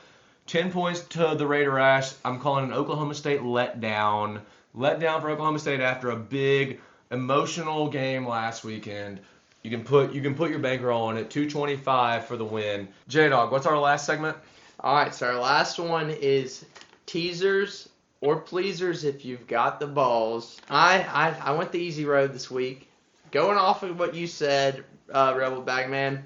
10 0.45 0.71
points 0.71 1.01
to 1.01 1.35
the 1.35 1.47
Raider 1.47 1.71
rash. 1.71 2.13
I'm 2.25 2.39
calling 2.39 2.65
an 2.65 2.73
Oklahoma 2.73 3.15
State 3.15 3.41
letdown. 3.41 4.41
Letdown 4.75 5.21
for 5.21 5.29
Oklahoma 5.29 5.59
State 5.59 5.79
after 5.79 6.11
a 6.11 6.15
big 6.15 6.79
emotional 7.11 7.89
game 7.89 8.27
last 8.27 8.63
weekend. 8.63 9.19
You 9.63 9.71
can 9.71 9.83
put 9.83 10.13
you 10.13 10.21
can 10.21 10.35
put 10.35 10.49
your 10.49 10.59
bankroll 10.59 11.03
on 11.03 11.17
it. 11.17 11.29
225 11.29 12.25
for 12.25 12.37
the 12.37 12.45
win. 12.45 12.87
J 13.07 13.29
Dog, 13.29 13.51
what's 13.51 13.65
our 13.65 13.77
last 13.77 14.05
segment? 14.05 14.37
All 14.79 14.95
right, 14.95 15.13
so 15.13 15.27
our 15.27 15.39
last 15.39 15.79
one 15.79 16.09
is 16.09 16.65
teasers 17.05 17.89
or 18.21 18.37
pleasers 18.37 19.03
if 19.03 19.25
you've 19.25 19.47
got 19.47 19.79
the 19.79 19.87
balls. 19.87 20.61
I 20.69 21.01
I, 21.01 21.51
I 21.51 21.51
went 21.51 21.71
the 21.71 21.79
easy 21.79 22.05
road 22.05 22.33
this 22.33 22.49
week. 22.49 22.89
Going 23.31 23.57
off 23.57 23.83
of 23.83 23.99
what 23.99 24.15
you 24.15 24.27
said, 24.27 24.83
uh, 25.11 25.33
Rebel 25.37 25.61
Bagman, 25.61 26.23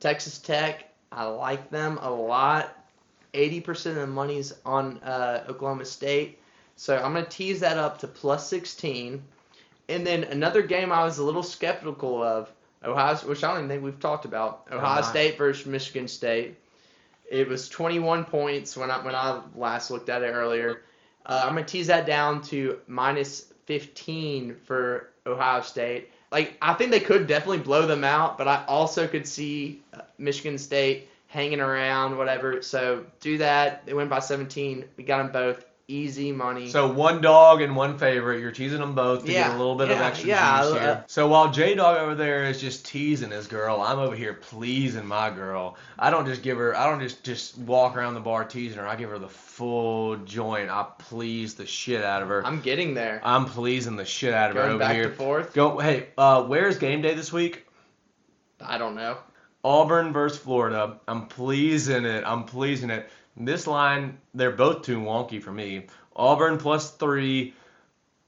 Texas 0.00 0.38
Tech, 0.38 0.92
I 1.10 1.24
like 1.24 1.70
them 1.70 1.98
a 2.02 2.10
lot. 2.10 2.76
80% 3.32 3.86
of 3.86 3.94
the 3.94 4.06
money's 4.06 4.52
on 4.66 4.98
uh, 4.98 5.44
Oklahoma 5.48 5.86
State. 5.86 6.38
So 6.76 6.96
I'm 6.96 7.12
going 7.12 7.24
to 7.24 7.30
tease 7.30 7.60
that 7.60 7.76
up 7.76 7.98
to 7.98 8.06
plus 8.06 8.48
16. 8.48 9.22
And 9.88 10.06
then 10.06 10.24
another 10.24 10.62
game 10.62 10.92
I 10.92 11.04
was 11.04 11.18
a 11.18 11.24
little 11.24 11.42
skeptical 11.42 12.22
of, 12.22 12.50
Ohio, 12.84 13.16
which 13.28 13.44
I 13.44 13.48
don't 13.48 13.58
even 13.58 13.68
think 13.68 13.84
we've 13.84 14.00
talked 14.00 14.24
about, 14.24 14.66
Ohio 14.70 14.96
not. 14.96 15.04
State 15.04 15.38
versus 15.38 15.66
Michigan 15.66 16.08
State. 16.08 16.56
It 17.30 17.48
was 17.48 17.68
21 17.68 18.24
points 18.24 18.76
when 18.76 18.90
I 18.90 18.98
when 18.98 19.14
I 19.14 19.40
last 19.54 19.90
looked 19.90 20.08
at 20.08 20.22
it 20.22 20.32
earlier. 20.32 20.82
Uh, 21.24 21.42
I'm 21.44 21.54
gonna 21.54 21.64
tease 21.64 21.86
that 21.86 22.06
down 22.06 22.42
to 22.42 22.78
minus 22.88 23.52
15 23.66 24.56
for 24.64 25.10
Ohio 25.26 25.62
State. 25.62 26.10
Like 26.30 26.56
I 26.60 26.74
think 26.74 26.90
they 26.90 27.00
could 27.00 27.26
definitely 27.26 27.58
blow 27.58 27.86
them 27.86 28.04
out, 28.04 28.36
but 28.36 28.48
I 28.48 28.64
also 28.66 29.06
could 29.06 29.26
see 29.26 29.82
uh, 29.94 30.00
Michigan 30.18 30.58
State 30.58 31.08
hanging 31.28 31.60
around, 31.60 32.18
whatever. 32.18 32.60
So 32.62 33.06
do 33.20 33.38
that. 33.38 33.86
They 33.86 33.94
win 33.94 34.08
by 34.08 34.18
17. 34.18 34.84
We 34.96 35.04
got 35.04 35.18
them 35.18 35.32
both 35.32 35.64
easy 35.88 36.32
money. 36.32 36.68
So 36.68 36.90
one 36.92 37.20
dog 37.20 37.60
and 37.62 37.76
one 37.76 37.98
favorite. 37.98 38.40
You're 38.40 38.50
teasing 38.52 38.80
them 38.80 38.94
both 38.94 39.24
to 39.26 39.32
Yeah, 39.32 39.48
get 39.48 39.56
a 39.56 39.58
little 39.58 39.74
bit 39.74 39.90
of 39.90 39.98
extra 39.98 40.28
yeah, 40.28 40.62
juice 40.62 40.72
here. 40.72 41.04
So 41.06 41.28
while 41.28 41.50
J 41.50 41.74
Dog 41.74 41.98
over 41.98 42.14
there 42.14 42.44
is 42.44 42.60
just 42.60 42.86
teasing 42.86 43.30
his 43.30 43.46
girl, 43.46 43.80
I'm 43.80 43.98
over 43.98 44.14
here 44.16 44.34
pleasing 44.34 45.06
my 45.06 45.30
girl. 45.30 45.76
I 45.98 46.10
don't 46.10 46.26
just 46.26 46.42
give 46.42 46.58
her. 46.58 46.76
I 46.76 46.88
don't 46.88 47.00
just 47.00 47.24
just 47.24 47.58
walk 47.58 47.96
around 47.96 48.14
the 48.14 48.20
bar 48.20 48.44
teasing 48.44 48.78
her. 48.78 48.86
I 48.86 48.96
give 48.96 49.10
her 49.10 49.18
the 49.18 49.28
full 49.28 50.16
joint. 50.16 50.70
I 50.70 50.86
please 50.98 51.54
the 51.54 51.66
shit 51.66 52.02
out 52.02 52.22
of 52.22 52.28
her. 52.28 52.44
I'm 52.46 52.60
getting 52.60 52.94
there. 52.94 53.20
I'm 53.24 53.44
pleasing 53.46 53.96
the 53.96 54.04
shit 54.04 54.32
out 54.34 54.50
of 54.50 54.56
her 54.56 54.62
Going 54.62 54.74
over 54.74 54.78
back 54.80 54.94
here. 54.94 55.08
to 55.08 55.14
fourth. 55.14 55.52
Go. 55.54 55.78
Hey, 55.78 56.08
uh, 56.16 56.42
where's 56.44 56.78
game 56.78 57.02
day 57.02 57.14
this 57.14 57.32
week? 57.32 57.66
I 58.60 58.78
don't 58.78 58.94
know. 58.94 59.18
Auburn 59.64 60.12
versus 60.12 60.38
Florida. 60.38 60.98
I'm 61.06 61.26
pleasing 61.26 62.04
it. 62.04 62.24
I'm 62.26 62.44
pleasing 62.44 62.90
it. 62.90 63.08
This 63.36 63.66
line, 63.66 64.18
they're 64.34 64.50
both 64.50 64.82
too 64.82 64.98
wonky 65.00 65.42
for 65.42 65.52
me. 65.52 65.86
Auburn 66.14 66.58
plus 66.58 66.90
three, 66.90 67.54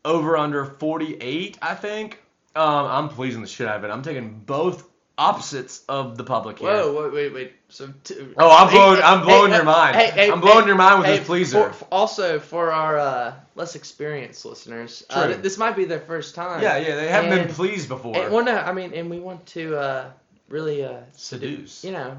over 0.05 0.37
under 0.37 0.65
48, 0.65 1.59
I 1.61 1.75
think. 1.75 2.23
Um, 2.57 2.87
I'm 2.87 3.09
pleasing 3.09 3.43
the 3.43 3.49
shit 3.49 3.67
out 3.67 3.77
of 3.77 3.85
it. 3.85 3.91
I'm 3.91 4.03
taking 4.03 4.31
both 4.41 4.89
opposites 5.19 5.83
of 5.89 6.17
the 6.17 6.25
public 6.25 6.59
here. 6.59 6.69
Whoa, 6.71 7.03
wait, 7.05 7.13
wait, 7.13 7.35
wait. 7.35 7.53
So 7.69 7.93
t- 8.03 8.17
Oh, 8.37 8.51
I'm 8.51 8.69
Hey, 8.69 8.75
blowing, 8.77 9.01
I'm 9.03 9.23
blowing 9.23 9.51
hey, 9.51 9.57
your 9.57 9.65
mind. 9.65 9.97
hey, 9.97 10.11
hey, 10.11 10.31
I'm 10.31 10.41
blowing 10.41 10.63
hey, 10.63 10.67
your 10.69 10.77
mind 10.77 10.99
with 11.01 11.07
hey, 11.09 11.19
this 11.19 11.27
pleaser. 11.27 11.71
for- 11.73 11.85
also, 11.93 12.39
for 12.41 12.73
our 12.73 12.99
uh, 12.99 13.35
less 13.55 13.75
experienced 13.77 14.45
listeners, 14.45 15.05
uh, 15.11 15.29
th- 15.29 15.41
this 15.41 15.59
might 15.59 15.77
be 15.77 15.85
their 15.85 16.01
first 16.01 16.35
time. 16.35 16.63
yeah, 16.63 16.79
yeah, 16.79 16.97
they 16.97 17.09
haven't 17.09 17.33
And- 17.33 17.47
been 17.47 17.55
pleased 17.55 17.89
before. 17.89 18.17
And, 18.17 18.33
well, 18.33 18.45
no, 18.45 18.57
I 18.57 18.73
mean, 18.73 18.93
and 18.95 19.09
we 19.11 19.21
want 19.21 19.45
to 19.47 19.77
uh, 19.77 20.11
really, 20.49 20.85
uh, 20.85 20.99
Seduce. 21.13 21.85
you 21.85 21.93
know, 21.93 22.17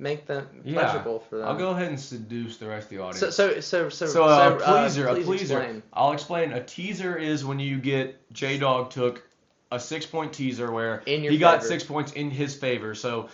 make 0.00 0.26
them 0.26 0.48
Yeah. 0.64 0.80
pleasurable 0.80 1.20
for 1.28 1.38
them. 1.38 1.48
I'll 1.48 1.56
go 1.58 1.70
ahead 1.70 1.88
and 1.88 2.00
seduce 2.00 2.56
the 2.56 2.66
rest 2.66 2.84
of 2.86 2.90
the 2.90 2.98
audience. 2.98 3.20
So, 3.20 3.30
so, 3.30 3.60
so, 3.60 3.88
so, 3.90 4.06
So 4.06 4.24
uh, 4.24 4.58
so, 4.58 4.64
pleaser, 4.64 5.08
uh, 5.08 5.12
a 5.14 5.22
pleaser. 5.22 5.60
explain. 5.60 5.82
I'll 5.92 6.12
explain. 6.12 6.52
A 6.52 6.64
teaser 6.64 7.16
is 7.16 7.44
when 7.44 7.60
you 7.60 7.78
get 7.78 8.32
J 8.32 8.58
Dog 8.58 8.90
took 8.90 9.22
a 9.70 9.78
six 9.78 10.06
point 10.06 10.32
teaser 10.32 10.72
where 10.72 11.02
In 11.06 11.22
your 11.22 11.32
he 11.32 11.38
got 11.38 11.62
six 11.62 11.84
points 11.84 12.12
in 12.12 12.30
his 12.30 12.54
favor. 12.56 12.94
So 12.94 13.28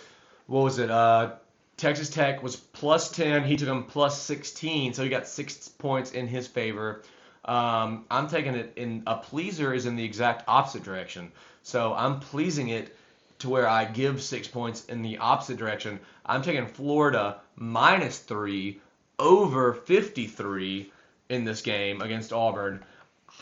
what 0.45 0.63
was 0.63 0.77
it? 0.77 0.91
Uh, 0.91 1.31
Texas 1.77 2.09
Tech 2.09 2.43
was 2.43 2.55
plus 2.55 3.11
ten. 3.11 3.43
He 3.43 3.55
took 3.55 3.69
him 3.69 3.85
plus 3.85 4.21
sixteen. 4.21 4.93
So 4.93 5.03
he 5.03 5.09
got 5.09 5.27
six 5.27 5.69
points 5.69 6.11
in 6.11 6.27
his 6.27 6.47
favor. 6.47 7.03
Um, 7.45 8.05
I'm 8.11 8.27
taking 8.27 8.55
it 8.55 8.73
in 8.75 9.03
a 9.07 9.15
pleaser 9.15 9.73
is 9.73 9.85
in 9.85 9.95
the 9.95 10.03
exact 10.03 10.43
opposite 10.47 10.83
direction. 10.83 11.31
So 11.63 11.93
I'm 11.93 12.19
pleasing 12.19 12.69
it 12.69 12.93
to 13.39 13.49
where 13.49 13.67
I 13.67 13.85
give 13.85 14.21
six 14.21 14.47
points 14.47 14.85
in 14.85 15.01
the 15.01 15.17
opposite 15.19 15.57
direction. 15.57 15.99
I'm 16.25 16.41
taking 16.41 16.67
Florida 16.67 17.39
minus 17.55 18.19
three 18.19 18.79
over 19.19 19.73
53 19.73 20.91
in 21.29 21.43
this 21.43 21.61
game 21.61 22.01
against 22.01 22.33
Auburn. 22.33 22.83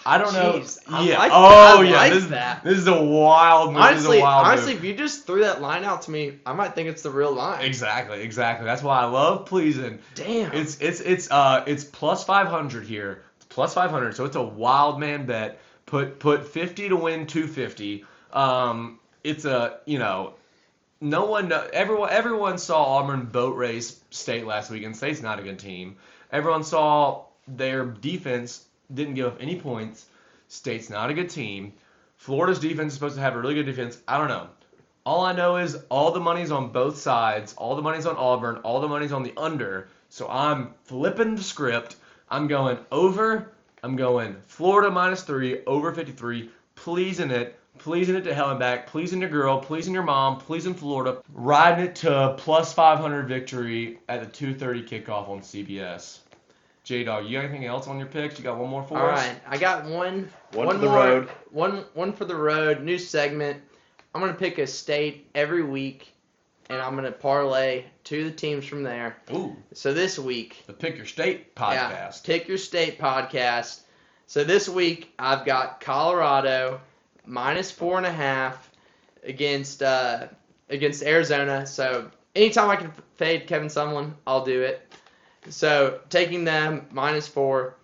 I 0.06 0.18
don't 0.18 0.34
Jeez, 0.34 0.90
know. 0.90 0.98
I 0.98 1.04
yeah. 1.04 1.18
like 1.18 1.32
oh 1.34 1.82
yeah. 1.82 1.98
like 1.98 2.14
this, 2.14 2.26
that. 2.28 2.64
this 2.64 2.78
is 2.78 2.88
a 2.88 3.04
wild 3.04 3.74
move. 3.74 3.82
this 3.84 3.92
is 3.92 4.06
Honestly, 4.06 4.20
a 4.20 4.22
wild 4.22 4.48
honestly, 4.48 4.74
move. 4.74 4.84
if 4.84 4.90
you 4.90 4.96
just 4.96 5.26
threw 5.26 5.42
that 5.42 5.62
line 5.62 5.84
out 5.84 6.02
to 6.04 6.12
me, 6.12 6.40
I 6.46 6.54
might 6.54 6.76
think 6.76 6.90
it's 6.90 7.02
the 7.02 7.12
real 7.12 7.32
line. 7.34 7.64
Exactly, 7.64 8.22
exactly. 8.22 8.66
That's 8.66 8.84
why 8.84 9.00
I 9.00 9.06
love 9.06 9.46
pleasing. 9.46 10.00
Damn. 10.16 10.52
It's 10.54 10.80
it's 10.82 11.02
it's 11.02 11.32
uh 11.32 11.64
it's 11.66 11.84
plus 11.84 12.24
500 12.24 12.86
here. 12.86 13.24
It's 13.38 13.46
plus 13.46 13.74
500. 13.74 14.16
So 14.16 14.26
it's 14.26 14.36
a 14.36 14.44
wild 14.44 15.00
man 15.00 15.26
bet. 15.26 15.60
Put 15.86 16.20
put 16.20 16.46
50 16.48 16.90
to 16.90 16.96
win 16.96 17.26
250. 17.26 18.06
Um, 18.34 19.00
it's 19.26 19.46
a 19.46 19.80
you 19.86 20.00
know, 20.00 20.36
no 21.02 21.26
one, 21.26 21.52
everyone, 21.74 22.10
everyone 22.12 22.58
saw 22.58 22.98
Auburn 22.98 23.26
boat 23.26 23.56
race 23.58 24.00
State 24.12 24.46
last 24.46 24.72
week, 24.72 24.84
and 24.84 24.96
State's 24.96 25.22
not 25.22 25.40
a 25.40 25.44
good 25.44 25.60
team. 25.60 25.98
Everyone 26.32 26.64
saw 26.64 27.26
their 27.48 27.86
defense 27.86 28.66
didn't 28.94 29.16
give 29.16 29.26
up 29.26 29.38
any 29.40 29.60
points. 29.60 30.06
State's 30.48 30.90
not 30.90 31.10
a 31.10 31.14
good 31.14 31.30
team. 31.30 31.74
Florida's 32.18 32.60
defense 32.60 32.94
is 32.94 32.94
supposed 32.94 33.16
to 33.16 33.22
have 33.22 33.36
a 33.36 33.40
really 33.40 33.56
good 33.56 33.66
defense. 33.66 33.98
I 34.08 34.18
don't 34.18 34.28
know. 34.28 34.48
All 35.06 35.24
I 35.24 35.34
know 35.34 35.58
is 35.58 35.78
all 35.90 36.12
the 36.12 36.20
money's 36.20 36.52
on 36.52 36.72
both 36.72 36.98
sides. 36.98 37.54
All 37.58 37.76
the 37.76 37.82
money's 37.82 38.06
on 38.06 38.16
Auburn. 38.16 38.58
All 38.58 38.80
the 38.80 38.88
money's 38.88 39.12
on 39.12 39.24
the 39.24 39.34
under. 39.38 39.90
So 40.10 40.28
I'm 40.30 40.74
flipping 40.86 41.36
the 41.36 41.44
script. 41.44 41.98
I'm 42.30 42.48
going 42.48 42.78
over. 42.92 43.52
I'm 43.84 43.96
going 43.96 44.36
Florida 44.48 44.90
minus 44.90 45.24
three, 45.24 45.64
over 45.66 45.94
53. 45.94 46.50
Pleasing 46.76 47.32
it. 47.32 47.60
Pleasing 47.80 48.16
it 48.16 48.24
to 48.24 48.34
hell 48.34 48.50
and 48.50 48.60
back. 48.60 48.88
Pleasing 48.88 49.22
your 49.22 49.30
girl. 49.30 49.60
Pleasing 49.60 49.94
your 49.94 50.04
mom. 50.04 50.40
Pleasing 50.40 50.74
Florida. 50.74 51.22
Riding 51.34 51.86
it 51.86 51.96
to 51.98 52.36
plus 52.38 52.74
500 52.74 53.28
victory 53.28 54.00
at 54.10 54.22
the 54.22 54.28
2:30 54.28 54.88
kickoff 54.88 55.30
on 55.30 55.42
CBS. 55.42 56.20
J 56.84 57.04
Dog, 57.04 57.26
you 57.26 57.38
got 57.38 57.46
anything 57.46 57.66
else 57.66 57.88
on 57.88 57.98
your 57.98 58.08
picks? 58.08 58.38
You 58.38 58.44
got 58.44 58.58
one 58.58 58.70
more 58.70 58.84
for 58.84 59.00
All 59.00 59.08
us? 59.10 59.20
right, 59.26 59.40
I 59.48 59.58
got 59.58 59.86
one. 59.86 60.30
One 60.54 60.68
one 60.68 60.76
for 60.76 60.82
the 60.82 60.90
road. 60.90 61.30
One 61.52 61.86
one 61.94 62.14
for 62.14 62.26
the 62.26 62.36
road. 62.36 62.82
New 62.82 62.98
segment. 63.00 63.62
I'm 64.14 64.22
gonna 64.22 64.34
pick 64.34 64.60
a 64.60 64.68
state 64.68 65.28
every 65.36 65.64
week, 65.64 66.14
and 66.70 66.80
I'm 66.82 66.96
gonna 66.96 67.12
parlay 67.12 67.86
to 68.06 68.24
the 68.26 68.32
teams 68.32 68.66
from 68.66 68.84
there. 68.84 69.18
Ooh, 69.34 69.56
So 69.74 69.94
this 69.94 70.20
week, 70.20 70.64
the 70.68 70.74
Pick 70.74 70.96
Your 70.96 71.08
State 71.08 71.56
podcast. 71.56 71.72
yeah, 71.74 71.92
podcast. 72.10 72.24
pick 72.24 72.48
your 72.48 72.58
state 72.60 73.00
podcast. 73.00 73.80
So 74.28 74.44
this 74.44 74.70
week 74.70 75.12
I've 75.18 75.44
got 75.44 75.82
Colorado 75.82 76.80
minus 77.26 77.72
four 77.72 77.98
and 77.98 78.06
a 78.06 78.12
half 78.12 78.70
against 79.24 79.82
uh, 79.84 80.28
against 80.70 81.04
Arizona. 81.04 81.66
So 81.66 82.10
anytime 82.36 82.70
I 82.70 82.76
can 82.76 82.92
fade 83.16 83.48
Kevin 83.48 83.68
Sumlin, 83.68 84.14
I'll 84.26 84.46
do 84.46 84.62
it. 84.62 84.82
So 85.50 86.00
taking 86.10 86.44
them 86.44 86.88
minus 86.92 87.28
four, 87.28 87.76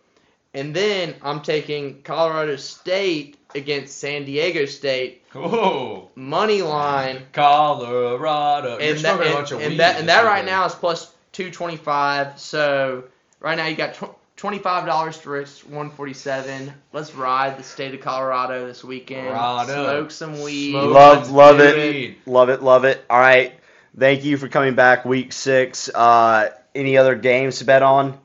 and 0.54 0.76
then 0.76 1.16
I'm 1.22 1.42
taking 1.42 2.02
Colorado 2.02 2.56
State 2.56 3.38
against 3.54 3.98
San 3.98 4.26
Diego 4.26 4.66
State 4.66 5.22
Oh, 5.34 6.10
money 6.16 6.62
line, 6.62 7.26
Colorado. 7.32 8.80
You're 8.80 8.82
and 8.82 9.00
that, 9.00 9.00
smoking 9.00 9.22
a 9.22 9.26
and, 9.26 9.34
bunch 9.36 9.52
of 9.52 9.62
and 9.62 9.80
that, 9.80 10.00
and 10.00 10.10
that 10.10 10.26
right 10.26 10.44
now 10.44 10.66
is 10.66 10.76
plus 10.76 11.14
two 11.32 11.50
twenty 11.52 11.78
five. 11.78 12.38
So 12.40 13.06
right 13.40 13.56
now 13.56 13.68
you 13.68 13.76
got 13.76 13.94
tw- 13.94 14.16
twenty 14.36 14.60
five 14.60 14.86
dollars 14.86 15.18
to 15.20 15.30
risk 15.30 15.62
one 15.70 15.90
forty 15.90 16.14
seven. 16.14 16.74
Let's 16.94 17.14
ride 17.16 17.58
the 17.58 17.64
state 17.64 17.94
of 17.94 18.02
Colorado 18.02 18.66
this 18.68 18.84
weekend. 18.84 19.36
Colorado. 19.36 19.74
Smoke 19.84 20.12
some 20.12 20.42
weed. 20.42 20.72
Smoke 20.72 20.94
Love, 20.94 21.26
some 21.26 21.36
love 21.36 21.60
it. 21.60 21.76
weed. 21.76 22.18
Love 22.26 22.50
it, 22.50 22.62
love 22.64 22.86
it. 22.86 23.04
All 23.10 23.20
right. 23.20 23.54
Thank 23.98 24.24
you 24.24 24.38
for 24.38 24.48
coming 24.48 24.74
back 24.76 25.04
week 25.06 25.34
six. 25.34 25.90
Uh, 25.90 26.50
any 26.74 26.98
other 26.98 27.16
games 27.16 27.60
to 27.60 27.66
bet 27.66 27.84
on? 27.84 28.18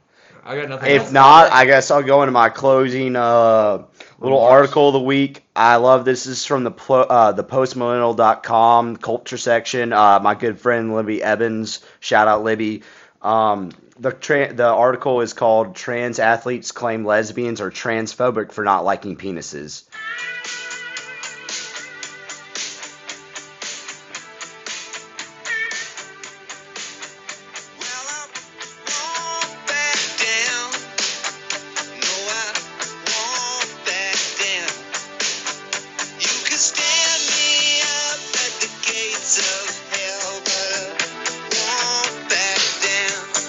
I 0.44 0.54
got 0.54 0.68
nothing. 0.68 0.92
If 0.94 1.02
else. 1.02 1.12
not, 1.12 1.50
I 1.50 1.64
guess 1.64 1.90
I'll 1.90 2.04
go 2.04 2.22
into 2.22 2.30
my 2.30 2.48
closing 2.50 3.16
uh, 3.16 3.82
little 4.20 4.38
Remarks. 4.38 4.52
article 4.52 4.88
of 4.88 4.92
the 4.92 5.00
week. 5.00 5.42
I 5.56 5.74
love 5.74 6.04
this. 6.04 6.22
This 6.22 6.38
is 6.38 6.44
from 6.46 6.62
the 6.62 6.70
plo- 6.70 7.06
uh, 7.10 7.32
the 7.32 7.42
postmillennial.com 7.42 8.96
culture 8.98 9.38
section. 9.38 9.92
Uh, 9.92 10.20
my 10.20 10.34
good 10.36 10.60
friend 10.60 10.94
Libby 10.94 11.20
Evans. 11.22 11.80
Shout 11.98 12.28
out 12.28 12.44
Libby. 12.44 12.82
Um, 13.22 13.72
the 13.98 14.12
tra- 14.12 14.52
the 14.52 14.66
article 14.66 15.20
is 15.20 15.32
called 15.32 15.74
"Trans 15.74 16.18
Athletes 16.18 16.72
Claim 16.72 17.04
Lesbians 17.04 17.60
Are 17.60 17.70
Transphobic 17.70 18.52
for 18.52 18.64
Not 18.64 18.84
Liking 18.84 19.16
Penises." 19.16 19.84